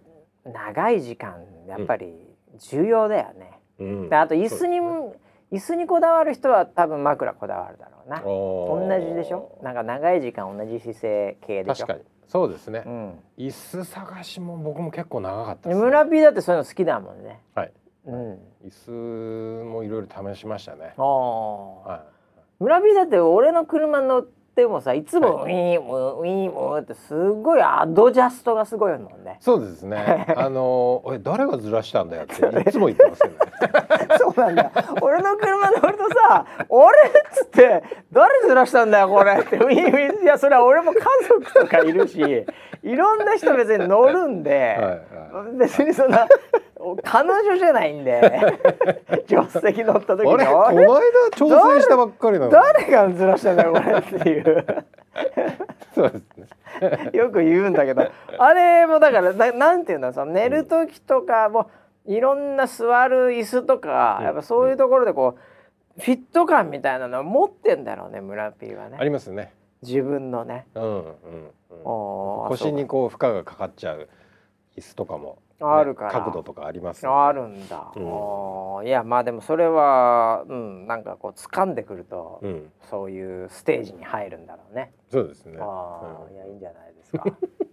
[0.44, 2.14] 長い時間やっぱり
[2.58, 4.10] 重要だよね、うん。
[4.10, 5.18] であと椅子に、そう
[5.52, 8.22] 椅子にこだわる人は多分枕こだわるだろうな。
[8.22, 9.58] 同じでしょ？
[9.62, 11.88] なんか長い時間同じ姿勢系でしょ？
[11.88, 13.20] 確かにそうですね、うん。
[13.38, 15.86] 椅子探しも僕も結構長かったでです、ね。
[15.86, 17.40] 村 P だってそういうの好きだもんね。
[17.54, 17.72] はい。
[18.06, 18.40] うん。
[18.66, 20.96] 椅子もいろいろ試しましたね。
[20.98, 22.04] ああは
[22.60, 29.44] 村 P だって俺の車乗ってもさいつもウィーンウィーンウィーンってすごいアドジャストがすごいもんねい。
[29.44, 30.26] そうですね。
[30.36, 33.36] あのおい誰がずらしたんだよっていつも言ってますよね。
[34.18, 42.46] そうなんだよ俺の車乗るとさ「俺」っつって「誰ずらしたんだよこれ」ってウィンウィンいやそれは俺も家族とかいるし
[42.84, 46.28] いろんな人別に乗るんで、はいは別にそんな
[47.04, 48.22] 彼女じゃないんで
[49.28, 50.46] 助手席乗った時にあれ？
[50.46, 51.02] この間
[51.36, 52.48] 挑戦したばっかりなの？
[52.48, 52.52] に。
[52.52, 54.66] 誰がずらしたんだよこれっていう
[55.94, 57.10] そうですね。
[57.14, 58.06] よく言うんだけど
[58.38, 61.70] あれもだからななんていうんだその寝る時とかも
[62.06, 65.36] いろんな座る椅子とか、うんやっぱそういうところでこ
[65.98, 69.54] うフィット感みたいなのを持ってんだろうね村 P はあねりますね。
[69.82, 70.66] 自分のね。
[70.76, 72.50] うんうんうん。
[72.50, 74.08] 腰にこう負荷がかかっちゃう
[74.78, 76.12] 椅子とかも、ねあるから。
[76.12, 78.88] 角度とかあります、あるんだ、うん。
[78.88, 82.72] いやまあでもそれは、うん、なんかこう掴んでくると、うん。
[82.90, 84.92] そういうステージに入るんだろうね。
[85.10, 85.58] そうですね。
[85.62, 86.36] ああ、うん。
[86.36, 87.24] いやいいんじゃないですか。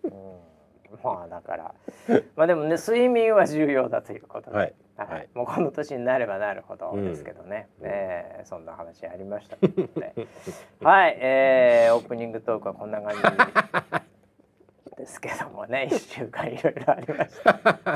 [0.05, 1.75] うん、まあだから、
[2.37, 4.75] まあでもね睡眠は重要だということで、はい。
[4.97, 5.09] はい。
[5.09, 5.29] はい。
[5.35, 7.05] もうこの年になればなるほどうん。
[7.05, 7.87] ですけどね、うん。
[7.89, 10.15] えーそんな話ありましたということで、
[10.83, 13.23] はい、えー、オープニングトークはこんな感じ
[14.97, 17.91] ですけどもね、 一週間いろいろありました。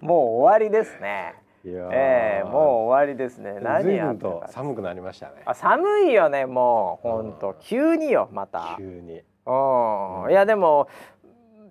[0.00, 1.34] もう終わりですね。
[1.64, 3.58] いやーえー、もう終わりですね。
[3.60, 4.48] 何やってるか。
[4.48, 5.42] 寒くなりましたね。
[5.46, 8.74] あ寒いよねもう本当、うん急によまた。
[8.76, 9.22] 急に。
[9.46, 10.88] うんうんいやでも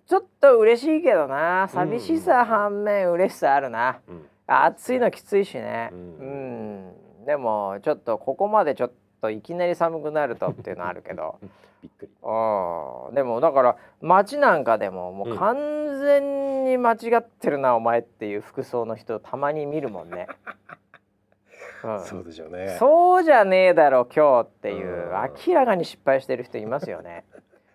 [0.05, 4.25] ちょっと嬉しいけどな寂しさ反面嬉しさあるな、うん。
[4.47, 6.89] 暑いのきついしねう、うん
[7.21, 8.95] んでもちょっとここまでちょっと
[9.30, 11.38] いきなり寒くなるとっていうのあるけど
[11.82, 12.11] びっくり。
[12.21, 20.28] うんでもだから街なんかでももう完全に間違ってるな、お前っていう服装の人たまに見るもんね、
[21.84, 22.78] うん、そうでしょうね。
[22.80, 27.26] そうじゃねえだろ今日っていううん明らかに失敗してる人いますよね。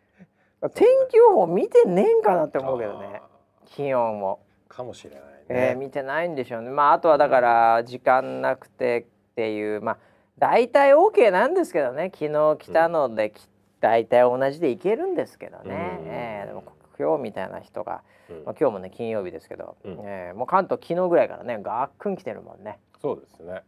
[0.74, 3.28] 天気予報見てねえんかなって思うけどねあ
[3.66, 4.74] 気温を、ー。
[4.74, 5.28] かもしれないね。
[5.48, 9.98] えー見てないんでしょうねまああとはだから時間なくてっていうまあ
[10.38, 13.48] 大体 OK なんですけどね昨日来たので、き
[13.80, 16.64] 大体同じでいけるんですけどね、うんえーでも
[16.98, 23.62] 今日みたいな人が、うんまあ、今日もね金曜日ですけど、うんえーもう関東昨日ぐらいからねガックン来てるもんねそうですね。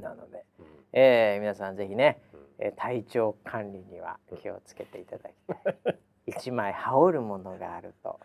[0.00, 0.44] なので。
[0.58, 5.98] うんえー、皆さんぜひね、うんえー体調管理には気をつけていただきたい。
[6.26, 8.18] 一枚羽織るものがあると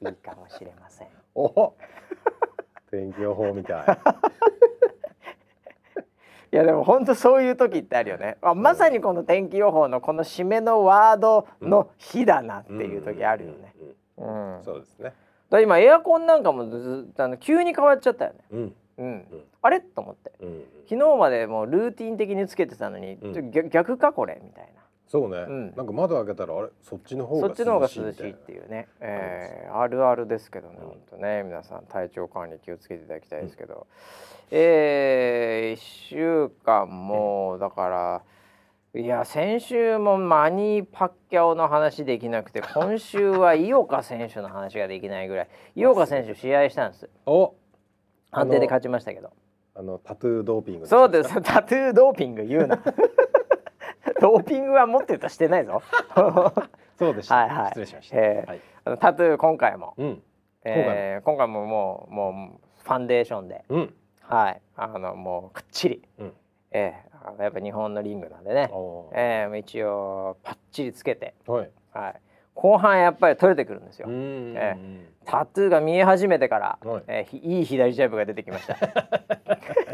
[0.00, 1.08] いいかもしれません。
[1.34, 1.74] お
[2.90, 3.86] 天気予報みたい。
[6.50, 8.38] いやでも本当そういう時ってあるよね。
[8.40, 13.74] あまさにこの天気予報のこの締めのワードの日だなっていう時あるよね。
[14.16, 15.12] うんそうですね。
[15.50, 18.38] だ今エアコンなんかもずあの急に変わっちゃったよね。
[18.50, 18.74] うん。
[18.98, 19.24] うん、
[19.62, 19.80] あれ？
[19.80, 20.32] と思って。
[20.40, 23.18] うん昨日までもうルーティン的につけてたのに、
[23.70, 24.40] 逆かこれ？
[24.42, 25.74] みたいなそうね、うん。
[25.74, 26.68] なんか窓開けたらあれ？
[26.82, 30.88] そっちの方がそっちの方が涼しいっ涼しいみたいなていうね、えーあるあるですけどね、うん。
[30.88, 31.42] 本当ね。
[31.44, 33.86] 皆さん体調管理気をつけていただきたいですけど、
[34.50, 38.22] えー、1週間もだから
[38.94, 45.48] いや先週もマニー・パッキャオの話できなくて今週は井岡選手の話ができないぐらい。
[45.74, 47.08] 井岡選手試合したんです。
[47.26, 47.54] お。
[48.30, 49.30] 判定で勝ちましたけど。
[49.74, 51.40] あのタトゥードーピングそうです。
[51.40, 52.82] タトゥードーピング言うな
[54.20, 55.82] ドーピングは持ってるとしてないぞ。
[56.98, 57.68] そうでした、はいはい。
[57.68, 58.60] 失礼しました、えーはい。
[58.84, 59.94] あのタトゥー今回も。
[59.96, 60.22] うん。
[60.64, 61.66] えー今回も。
[61.66, 63.94] もうもうファンデーションで、うん。
[64.22, 66.32] はい、あのもうくっちり、うん。
[66.72, 68.70] えーあのやっぱ日本のリングなんでね、
[69.14, 71.70] えー一応パッチリつけて、はい。
[71.92, 72.20] はい、
[72.54, 74.08] 後半やっぱり取れてくるんですよ。
[74.08, 74.76] うんえ
[75.24, 77.02] タトゥーが見え始めてから、はい。
[77.06, 78.76] えーひいい左ジャブが出てきました。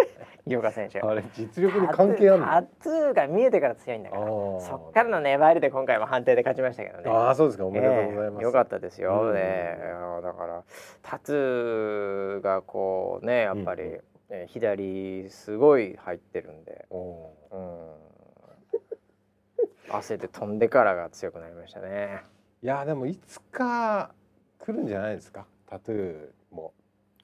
[0.46, 1.00] 井岡選手。
[1.00, 2.46] あれ実力に関係あるの？
[2.46, 4.22] タトゥーが見えてから強いんだから。
[4.24, 7.10] そっからの粘りで今回も判定で勝ちましたけどね。
[7.10, 7.64] ああそうですか。
[7.64, 8.42] おめでとうございます、ええ。
[8.42, 9.34] よかったですよ、うん。
[9.34, 9.78] ね
[10.22, 10.62] だから
[11.02, 14.04] タトゥーがこうねやっぱり、うんえー
[14.48, 17.90] 左すごい入ってるんで、おうん、
[19.90, 22.22] 汗で飛んでからが強くなりましたね。
[22.62, 24.12] ーいやでもいつか
[24.58, 25.46] 来るんじゃないですか？
[25.66, 26.72] タトゥーも。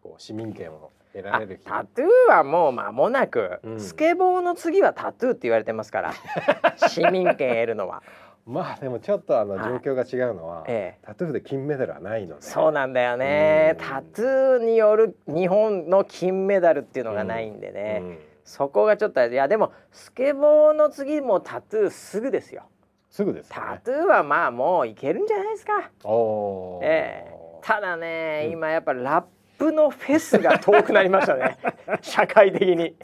[0.02, 3.80] こう市民権を得らあれる日タトゥーはもう間もなく、うん。
[3.80, 6.14] スケボーの次はタトゥーって言われてますから
[6.88, 8.02] 市民権得るのは、
[8.46, 9.80] まあでもちょっとあのはい。
[9.82, 12.42] 状況が違うのは、ええ、タトゥーで金メダルはないので。
[12.42, 13.76] そうなんだよね。
[13.78, 13.86] うん。
[13.86, 18.18] タトゥーによる日本の金メダルっていうのがないんでね、うん。
[18.44, 22.64] そこがちょっといやでもスケボーの次もタトゥーすぐですよ。
[23.10, 25.90] すぐですよタねトゥーはまあもういけるんじゃないですか。
[26.04, 26.84] おー。
[26.84, 27.34] ええ。
[27.62, 28.52] ただね、うん。
[28.52, 29.24] 今やっぱラッ
[29.60, 31.58] プのフェスが遠くなりましたね。
[32.00, 32.96] 社会的に。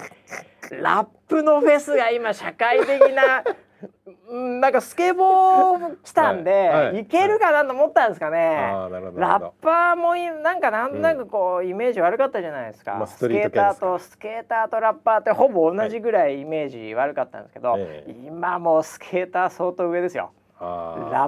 [0.71, 3.45] ラップのフェスが今社会的な
[4.29, 6.87] うんなんかスケボー来たんで、はい。
[6.87, 7.01] はい。
[7.03, 7.05] い。
[7.05, 18.11] けるかなと思ったんですかね、あーなるほどなラッパーもいなんかなんとなくこう、イメージ悪かったじゃないですか、まあススケーターとスケーターとラッパーってほぼ同じぐらいイメージ悪かったんですけど、ええ。
[18.27, 20.33] 今もうスケーター相当上ですよ。
[20.59, 20.67] ラ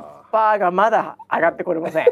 [0.00, 0.02] ッ
[0.32, 2.06] パーがまだ上がってこれません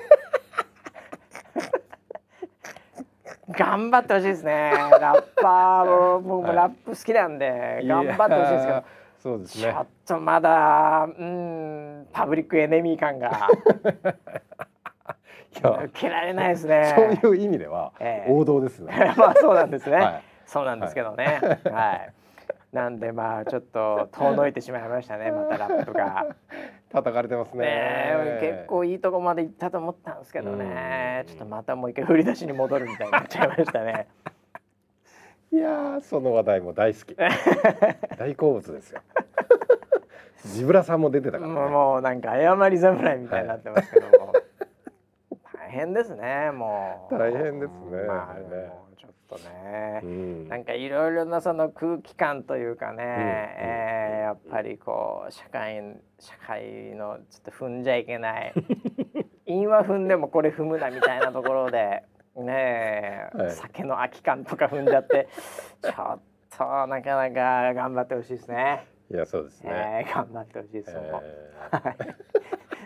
[3.51, 4.73] 頑張ってほしいですね。
[5.01, 6.57] ラッパーも僕もはい。
[6.57, 8.85] ラップ好きなんで、頑張ってほしいですけど。
[9.19, 9.73] そうですね。
[9.73, 13.29] ちょっとまだうんパブリックエネミー感が
[15.53, 15.71] いや。
[15.85, 16.93] 受けられないですね。
[16.95, 18.33] そういう意味ではええ。
[18.33, 20.23] 王道ですね、まあそうなんですね、はい。
[20.45, 21.41] そうなんですけどね。
[21.65, 22.13] はい、
[22.73, 25.33] なんでまあちょっと遠のいてしまいましたね。
[25.33, 26.27] またラップが。
[26.91, 27.59] 叩かれてますね。
[27.59, 31.25] ねえ結構いいとこまで行ったと思ったんですけどね。
[31.27, 31.29] うん。
[31.29, 34.07] ちょっとまたもう一回振り出しに戻るみたいになっちゃいましたね。
[35.53, 37.15] いやーその話題も大好き。
[38.19, 39.01] 大好物ですよ。
[40.45, 41.55] ジブラさんも出てたからね。
[41.55, 44.33] もうなんか謝り侍みたいになってますけども、
[45.55, 47.15] 大変ですねもう。
[47.19, 48.03] 大変ですね。
[48.07, 50.49] まあねもうちょっとねう、ん。
[50.49, 55.81] なんかいろいろなその空気感というかね、んえーやっぱりこう社会
[56.19, 58.53] 社会のちょっと踏んじゃいけない。
[59.47, 62.03] 韻は踏んでもこれ踏むなみたいなところで
[62.35, 63.51] ねえ、 はい。
[63.53, 65.29] 酒の空き缶とか踏んじゃって
[65.81, 66.21] ちょっ
[66.57, 68.87] となかなか頑張ってほしいですね。
[69.09, 71.13] いやそうですね、えー頑張ってほしいです、えー。
[71.13, 71.97] はい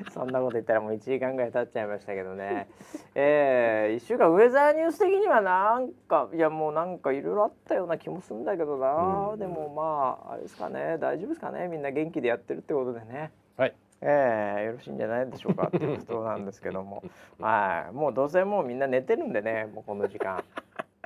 [0.11, 2.69] そんなこと言ったらもう1時間ぐらい経っちゃいましたけどね。
[3.15, 9.39] えー、1週間ウェザーニュース的にはなんかいやもうなんかいろいろあったような気もするんだけどな、うん。
[9.39, 10.99] でもまああれですかね。
[10.99, 11.69] 大丈夫ですかね。
[11.69, 13.31] みんな元気でやってるってことでね。
[13.57, 13.75] はい。
[14.03, 17.03] えー、よろしいんじゃないでしょうかっていうことなんですけども。
[17.39, 17.95] はい。
[17.95, 20.43] もうどうせもうみんな寝てるんでねもうこの時間。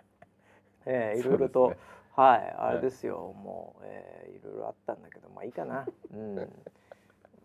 [0.87, 1.77] えー、いろいろと、ね
[2.13, 2.55] はい。
[2.57, 5.85] あれですよ、もう、えー、いろいろあったんだけどまあいいかな。
[6.13, 6.37] うん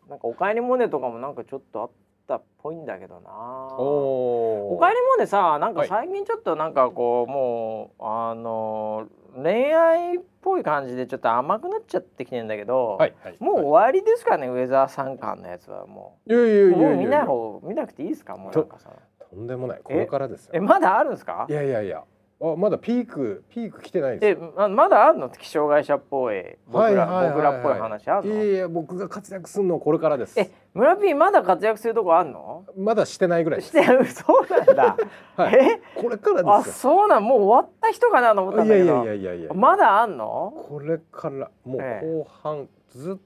[0.10, 1.90] なんかおかえりモネとかもなんかちょっとあっ
[2.28, 3.30] たっぽいんだけどな。
[3.78, 5.90] おおかえりモネさなんかはい。
[5.90, 13.36] 最近ちょっとなんかこう、もうあの恋愛っぽい感じでちょっと甘くなっちゃってきてんだけど、はいはい。
[13.40, 16.98] もう終わりですかね、ウェザー三冠のやつはもいやいやいうやいや。
[16.98, 18.90] 見ない方見なくていいですかもうなんかさ
[19.30, 19.82] とんでもない。
[19.84, 20.52] これからですよ。
[20.56, 21.46] えまだあるんですか？
[21.48, 22.04] いやいやいや
[22.42, 24.54] あまだピークピーク来てないでえすよ。
[24.56, 25.30] ままだあんの？
[25.30, 28.34] 気象会社っぽい僕ら、僕らっぽい話あんの？
[28.34, 30.40] いやいや僕が活躍するのはこれからです。
[30.40, 32.64] え村ピーまだ活躍するとこあんの？
[32.78, 33.62] まだしてないぐらい。
[33.62, 34.96] してそうなんだ、
[35.36, 35.56] はい。
[35.56, 35.82] え？
[36.02, 36.74] これからあですよ。
[36.96, 37.26] そうなん？
[37.26, 39.06] もう終わった人かなと思ったんいやいだけど。
[39.06, 39.54] やいやいやいや。
[39.54, 40.54] まだあんの？
[40.70, 43.22] これからもうええ後半ずっと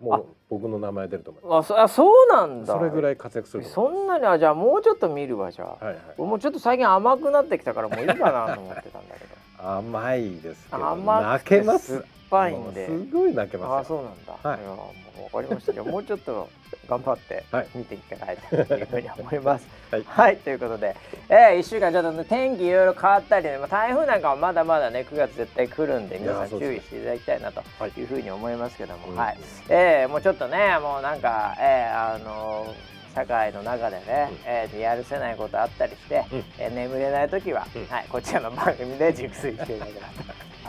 [0.00, 2.68] もあう僕の名前出ると思いまあそあそうなんす。
[2.68, 5.84] だそれぐらい活躍するとそんなにあじゃあもうちょっと見るわじゃあ。
[5.84, 6.20] はいはい。
[6.20, 9.34] もうちょっと最近甘くなってきたからもういいかなと思ってたんだけど
[9.68, 12.04] 甘いですけど甘泣くてけます？
[12.30, 13.12] ぱいんです。
[13.12, 13.98] ごい泣けあますよ。
[13.98, 14.60] そうなんだ、はい。
[14.60, 16.48] いやもうわかりましたじゃあもうちょっと
[16.88, 17.66] 頑張ってはい。
[17.74, 19.66] 見ていかないとというふうに思います。
[20.06, 20.36] はい。
[20.36, 20.96] ということで、
[21.28, 34.38] えー、1週間ちょっとね天気いろいろ変わったりね、まあ、台風なんかはまだまだね9月絶対来るんで皆さん注意していただきたいなとはいいうふうに思いますけども、うんはい、えーもうちょっとねもうなんか、えーあのー社会の中でね、うん。
[34.44, 36.44] えーやるせないことあったりして、うん。
[36.58, 37.86] えー眠れない時は、うん。
[37.86, 40.22] はい、こちらの番組で熟睡していただければと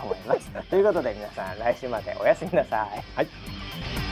[0.03, 0.49] 思います。
[0.69, 3.03] ということで皆さん来週までおやすみなさい。
[3.15, 4.08] はい。